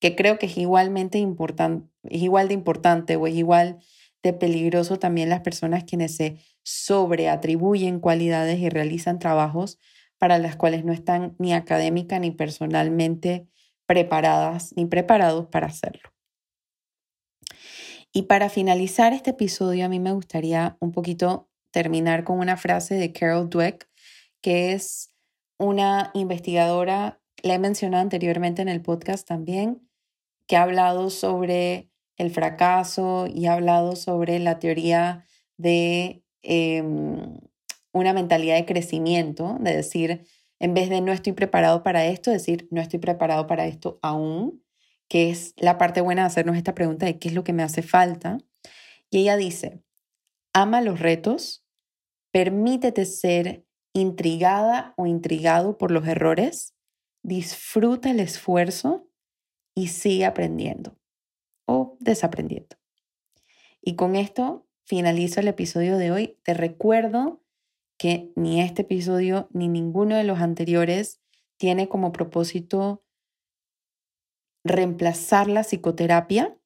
que 0.00 0.16
creo 0.16 0.38
que 0.38 0.46
es 0.46 0.56
igualmente 0.56 1.18
importante, 1.18 1.88
es 2.04 2.22
igual 2.22 2.48
de 2.48 2.54
importante 2.54 3.16
o 3.16 3.26
es 3.26 3.34
igual 3.34 3.78
de 4.22 4.32
peligroso 4.32 4.98
también 4.98 5.28
las 5.28 5.40
personas 5.40 5.84
quienes 5.84 6.16
se 6.16 6.38
sobreatribuyen 6.62 8.00
cualidades 8.00 8.58
y 8.58 8.68
realizan 8.68 9.18
trabajos 9.18 9.78
para 10.18 10.38
las 10.38 10.56
cuales 10.56 10.84
no 10.84 10.92
están 10.92 11.34
ni 11.38 11.54
académica 11.54 12.18
ni 12.18 12.30
personalmente 12.30 13.46
preparadas 13.86 14.74
ni 14.76 14.86
preparados 14.86 15.46
para 15.46 15.68
hacerlo. 15.68 16.10
Y 18.12 18.22
para 18.22 18.48
finalizar 18.48 19.12
este 19.12 19.30
episodio, 19.30 19.84
a 19.84 19.88
mí 19.88 20.00
me 20.00 20.12
gustaría 20.12 20.76
un 20.80 20.90
poquito 20.90 21.48
terminar 21.70 22.24
con 22.24 22.38
una 22.40 22.56
frase 22.56 22.96
de 22.96 23.12
Carol 23.12 23.48
Dweck, 23.48 23.88
que 24.40 24.72
es 24.72 25.12
una 25.58 26.10
investigadora, 26.14 27.20
la 27.42 27.54
he 27.54 27.58
mencionado 27.58 28.02
anteriormente 28.02 28.62
en 28.62 28.68
el 28.68 28.82
podcast 28.82 29.28
también, 29.28 29.88
que 30.46 30.56
ha 30.56 30.62
hablado 30.62 31.10
sobre 31.10 31.90
el 32.16 32.30
fracaso 32.30 33.26
y 33.32 33.46
ha 33.46 33.52
hablado 33.52 33.94
sobre 33.94 34.40
la 34.40 34.58
teoría 34.58 35.24
de 35.56 36.24
em, 36.42 37.38
una 37.92 38.12
mentalidad 38.12 38.56
de 38.56 38.66
crecimiento, 38.66 39.56
de 39.60 39.76
decir, 39.76 40.26
en 40.58 40.74
vez 40.74 40.90
de 40.90 41.00
no 41.00 41.12
estoy 41.12 41.32
preparado 41.32 41.82
para 41.82 42.06
esto, 42.06 42.30
decir, 42.30 42.66
no 42.70 42.80
estoy 42.80 42.98
preparado 42.98 43.46
para 43.46 43.66
esto 43.66 43.98
aún, 44.02 44.62
que 45.10 45.28
es 45.28 45.54
la 45.56 45.76
parte 45.76 46.00
buena 46.00 46.22
de 46.22 46.28
hacernos 46.28 46.56
esta 46.56 46.74
pregunta 46.74 47.04
de 47.04 47.18
qué 47.18 47.28
es 47.28 47.34
lo 47.34 47.42
que 47.42 47.52
me 47.52 47.64
hace 47.64 47.82
falta. 47.82 48.38
Y 49.10 49.18
ella 49.18 49.36
dice, 49.36 49.82
ama 50.52 50.80
los 50.80 51.00
retos, 51.00 51.66
permítete 52.30 53.04
ser 53.04 53.66
intrigada 53.92 54.94
o 54.96 55.06
intrigado 55.06 55.78
por 55.78 55.90
los 55.90 56.06
errores, 56.06 56.76
disfruta 57.24 58.12
el 58.12 58.20
esfuerzo 58.20 59.08
y 59.74 59.88
sigue 59.88 60.24
aprendiendo 60.26 60.96
o 61.66 61.96
desaprendiendo. 61.98 62.76
Y 63.82 63.96
con 63.96 64.14
esto 64.14 64.68
finalizo 64.84 65.40
el 65.40 65.48
episodio 65.48 65.98
de 65.98 66.12
hoy. 66.12 66.38
Te 66.44 66.54
recuerdo 66.54 67.42
que 67.98 68.30
ni 68.36 68.60
este 68.60 68.82
episodio 68.82 69.48
ni 69.52 69.66
ninguno 69.66 70.14
de 70.14 70.24
los 70.24 70.38
anteriores 70.38 71.20
tiene 71.56 71.88
como 71.88 72.12
propósito 72.12 73.02
reemplazar 74.64 75.48
la 75.48 75.62
psicoterapia. 75.62 76.56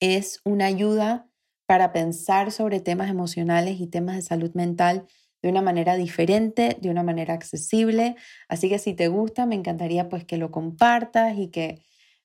Es 0.00 0.40
una 0.44 0.66
ayuda 0.66 1.28
para 1.66 1.92
pensar 1.92 2.52
sobre 2.52 2.80
temas 2.80 3.10
emocionales 3.10 3.80
y 3.80 3.86
temas 3.88 4.16
de 4.16 4.22
salud 4.22 4.52
mental 4.54 5.06
de 5.42 5.50
una 5.50 5.62
manera 5.62 5.96
diferente, 5.96 6.76
de 6.80 6.90
una 6.90 7.02
manera 7.02 7.34
accesible. 7.34 8.16
Así 8.48 8.68
que 8.68 8.78
si 8.78 8.94
te 8.94 9.08
gusta, 9.08 9.46
me 9.46 9.54
encantaría 9.54 10.08
pues 10.08 10.24
que 10.24 10.38
lo 10.38 10.50
compartas 10.50 11.36
y 11.38 11.48
que 11.48 11.82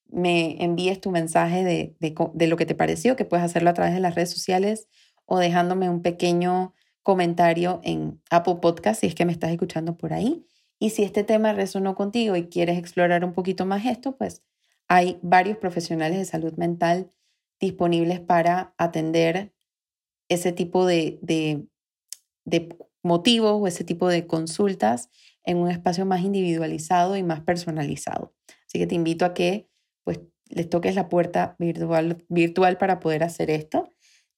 me 0.08 0.64
envíes 0.64 1.00
tu 1.00 1.12
mensaje 1.12 1.64
de, 1.64 1.96
de, 2.00 2.48
lo 2.48 2.58
que 2.58 2.66
te 2.66 2.76
pareció, 2.76 3.16
que 3.16 3.26
puedes 3.26 3.46
hacerlo 3.46 3.70
a 3.70 3.74
través 3.74 3.94
de 3.94 4.02
las 4.02 4.16
redes 4.16 4.32
sociales 4.32 4.88
o 5.26 5.40
dejándome 5.40 5.90
un 5.90 6.02
pequeño 6.02 6.74
comentario 7.04 7.80
en 7.84 8.22
Apple 8.30 8.58
Podcast 8.62 9.02
si 9.02 9.08
es 9.08 9.16
que 9.16 9.26
me 9.26 9.32
estás 9.32 9.52
escuchando 9.52 9.98
por 9.98 10.14
ahí. 10.14 10.46
Y 10.80 10.90
si 10.90 11.04
este 11.04 11.24
tema 11.24 11.54
resonó 11.54 11.96
contigo 11.96 12.36
y 12.36 12.50
quieres 12.50 12.78
explorar 12.78 13.24
un 13.24 13.34
poquito 13.34 13.66
más 13.66 13.86
esto, 13.86 14.18
pues 14.18 14.44
hay 14.94 15.20
varios 15.22 15.58
profesionales 15.58 16.18
de 16.18 16.26
salud 16.26 16.52
mental 16.58 17.14
disponibles 17.62 18.20
para 18.20 18.76
atender 18.78 19.54
ese 20.28 20.52
tipo 20.52 20.86
de, 20.86 21.18
de, 21.22 21.66
motivos 23.02 23.54
o 23.54 23.68
ese 23.68 23.86
tipo 23.86 24.10
de 24.10 24.28
consultas 24.28 25.10
en 25.46 25.58
un 25.58 25.72
espacio 25.72 26.06
más 26.06 26.22
individualizado 26.24 27.16
y 27.16 27.24
más 27.24 27.40
personalizado. 27.40 28.36
Así 28.68 28.80
que 28.80 28.86
te 28.86 28.96
invito 28.96 29.24
a 29.24 29.34
que 29.34 29.70
pues 30.04 30.20
les 30.50 30.70
toques 30.70 30.94
la 30.94 31.08
puerta 31.08 31.56
virtual, 31.58 32.26
virtual 32.28 32.78
para 32.78 33.00
poder 33.00 33.24
hacer 33.24 33.50
esto. 33.50 33.88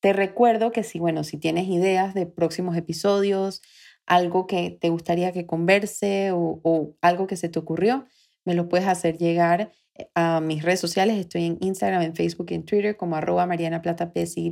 Te 0.01 0.13
recuerdo 0.13 0.71
que 0.71 0.83
si, 0.83 0.99
bueno, 0.99 1.23
si 1.23 1.39
tienes 1.39 1.67
ideas 1.67 2.13
de 2.13 2.27
próximos 2.27 2.77
episodios, 2.77 3.63
algo 4.05 4.45
que 4.45 4.77
te 4.79 4.89
gustaría 4.89 5.31
que 5.31 5.47
converse 5.47 6.29
o, 6.31 6.95
algo 7.01 7.25
que 7.25 7.37
se 7.37 7.49
te 7.49 7.57
ocurrió, 7.57 8.05
me 8.45 8.53
lo 8.53 8.69
puedes 8.69 8.87
hacer 8.87 9.17
llegar 9.17 9.71
a 10.15 10.39
mis 10.41 10.63
redes 10.63 10.79
sociales. 10.79 11.17
Estoy 11.17 11.45
en 11.45 11.57
Instagram, 11.61 12.01
en 12.01 12.15
Facebook 12.15 12.47
y 12.49 12.55
en 12.55 12.65
Twitter 12.65 12.97
como 12.97 13.15
arroba 13.15 13.45
marianaplata.psy 13.45 14.49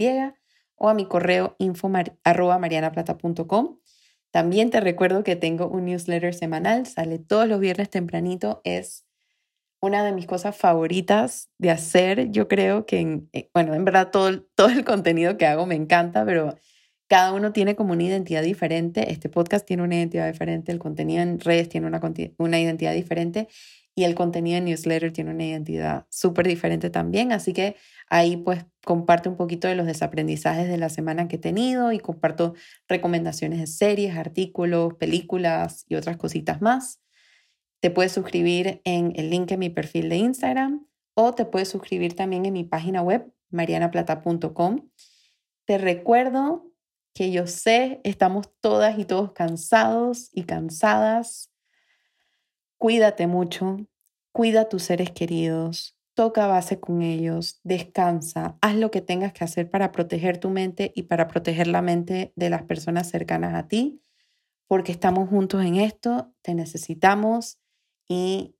o 0.75 0.89
a 0.89 0.93
mi 0.93 1.05
correo 1.05 1.55
info 1.59 1.91
arroba 2.23 2.57
marianaplata.com. 2.57 3.77
También 4.31 4.69
te 4.69 4.79
recuerdo 4.79 5.23
que 5.23 5.35
tengo 5.35 5.67
un 5.67 5.85
newsletter 5.85 6.33
semanal, 6.33 6.85
sale 6.87 7.19
todos 7.19 7.47
los 7.47 7.59
viernes 7.59 7.89
tempranito, 7.89 8.61
es 8.63 9.05
una 9.81 10.03
de 10.05 10.13
mis 10.13 10.25
cosas 10.25 10.55
favoritas 10.55 11.49
de 11.57 11.71
hacer. 11.71 12.31
Yo 12.31 12.47
creo 12.47 12.85
que, 12.85 13.23
eh, 13.33 13.49
bueno, 13.53 13.73
en 13.73 13.83
verdad 13.83 14.09
todo, 14.09 14.41
todo 14.55 14.69
el 14.69 14.85
contenido 14.85 15.37
que 15.37 15.45
hago 15.45 15.65
me 15.65 15.75
encanta, 15.75 16.25
pero 16.25 16.55
cada 17.07 17.33
uno 17.33 17.51
tiene 17.51 17.75
como 17.75 17.91
una 17.91 18.03
identidad 18.03 18.41
diferente. 18.41 19.11
Este 19.11 19.27
podcast 19.27 19.67
tiene 19.67 19.83
una 19.83 19.95
identidad 19.95 20.31
diferente, 20.31 20.71
el 20.71 20.79
contenido 20.79 21.21
en 21.21 21.39
redes 21.39 21.67
tiene 21.67 21.87
una, 21.87 21.99
una 22.37 22.59
identidad 22.59 22.93
diferente 22.93 23.49
y 23.95 24.03
el 24.05 24.15
contenido 24.15 24.57
en 24.57 24.65
newsletter 24.65 25.11
tiene 25.11 25.31
una 25.31 25.45
identidad 25.45 26.05
súper 26.09 26.47
diferente 26.47 26.89
también. 26.89 27.31
Así 27.31 27.53
que 27.53 27.75
ahí 28.09 28.37
pues 28.37 28.65
comparto 28.85 29.29
un 29.29 29.37
poquito 29.37 29.67
de 29.67 29.75
los 29.75 29.85
desaprendizajes 29.85 30.67
de 30.69 30.77
la 30.77 30.89
semana 30.89 31.27
que 31.27 31.35
he 31.35 31.39
tenido 31.39 31.91
y 31.91 31.99
comparto 31.99 32.53
recomendaciones 32.87 33.59
de 33.59 33.67
series, 33.67 34.15
artículos, 34.15 34.93
películas 34.95 35.85
y 35.89 35.95
otras 35.95 36.17
cositas 36.17 36.61
más. 36.61 37.01
Te 37.81 37.89
puedes 37.89 38.11
suscribir 38.11 38.81
en 38.85 39.13
el 39.15 39.29
link 39.29 39.51
en 39.51 39.59
mi 39.59 39.69
perfil 39.69 40.09
de 40.09 40.17
Instagram 40.17 40.87
o 41.13 41.33
te 41.33 41.45
puedes 41.45 41.67
suscribir 41.67 42.15
también 42.15 42.45
en 42.45 42.53
mi 42.53 42.63
página 42.63 43.01
web 43.01 43.31
marianaplata.com. 43.49 44.89
Te 45.65 45.77
recuerdo 45.77 46.71
que 47.13 47.31
yo 47.31 47.45
sé, 47.45 47.99
estamos 48.05 48.49
todas 48.61 48.97
y 48.97 49.03
todos 49.03 49.33
cansados 49.33 50.29
y 50.31 50.43
cansadas 50.43 51.50
Cuídate 52.81 53.27
mucho, 53.27 53.77
cuida 54.31 54.61
a 54.61 54.67
tus 54.67 54.81
seres 54.81 55.11
queridos, 55.11 55.95
toca 56.15 56.47
base 56.47 56.79
con 56.79 57.03
ellos, 57.03 57.59
descansa, 57.63 58.57
haz 58.59 58.75
lo 58.75 58.89
que 58.89 59.01
tengas 59.01 59.33
que 59.33 59.43
hacer 59.43 59.69
para 59.69 59.91
proteger 59.91 60.39
tu 60.39 60.49
mente 60.49 60.91
y 60.95 61.03
para 61.03 61.27
proteger 61.27 61.67
la 61.67 61.83
mente 61.83 62.33
de 62.35 62.49
las 62.49 62.63
personas 62.63 63.07
cercanas 63.07 63.53
a 63.53 63.67
ti, 63.67 64.01
porque 64.67 64.91
estamos 64.91 65.29
juntos 65.29 65.63
en 65.63 65.75
esto, 65.75 66.33
te 66.41 66.55
necesitamos 66.55 67.59
y 68.09 68.55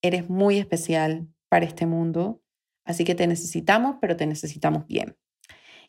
eres 0.00 0.30
muy 0.30 0.56
especial 0.56 1.28
para 1.50 1.66
este 1.66 1.84
mundo, 1.84 2.40
así 2.86 3.04
que 3.04 3.14
te 3.14 3.26
necesitamos, 3.26 3.96
pero 4.00 4.16
te 4.16 4.24
necesitamos 4.24 4.86
bien. 4.86 5.18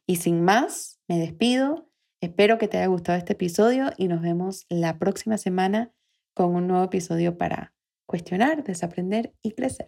Y 0.05 0.17
sin 0.17 0.43
más, 0.43 0.99
me 1.07 1.17
despido, 1.19 1.89
espero 2.19 2.57
que 2.57 2.67
te 2.67 2.79
haya 2.79 2.87
gustado 2.87 3.17
este 3.17 3.31
episodio 3.31 3.93
y 3.95 4.09
nos 4.09 4.21
vemos 4.21 4.65
la 4.67 4.99
próxima 4.99 5.37
semana 5.37 5.93
con 6.33 6.53
un 6.53 6.67
nuevo 6.67 6.83
episodio 6.83 7.37
para 7.37 7.76
cuestionar, 8.07 8.63
desaprender 8.63 9.33
y 9.43 9.53
crecer. 9.53 9.87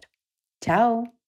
Chao. 0.62 1.19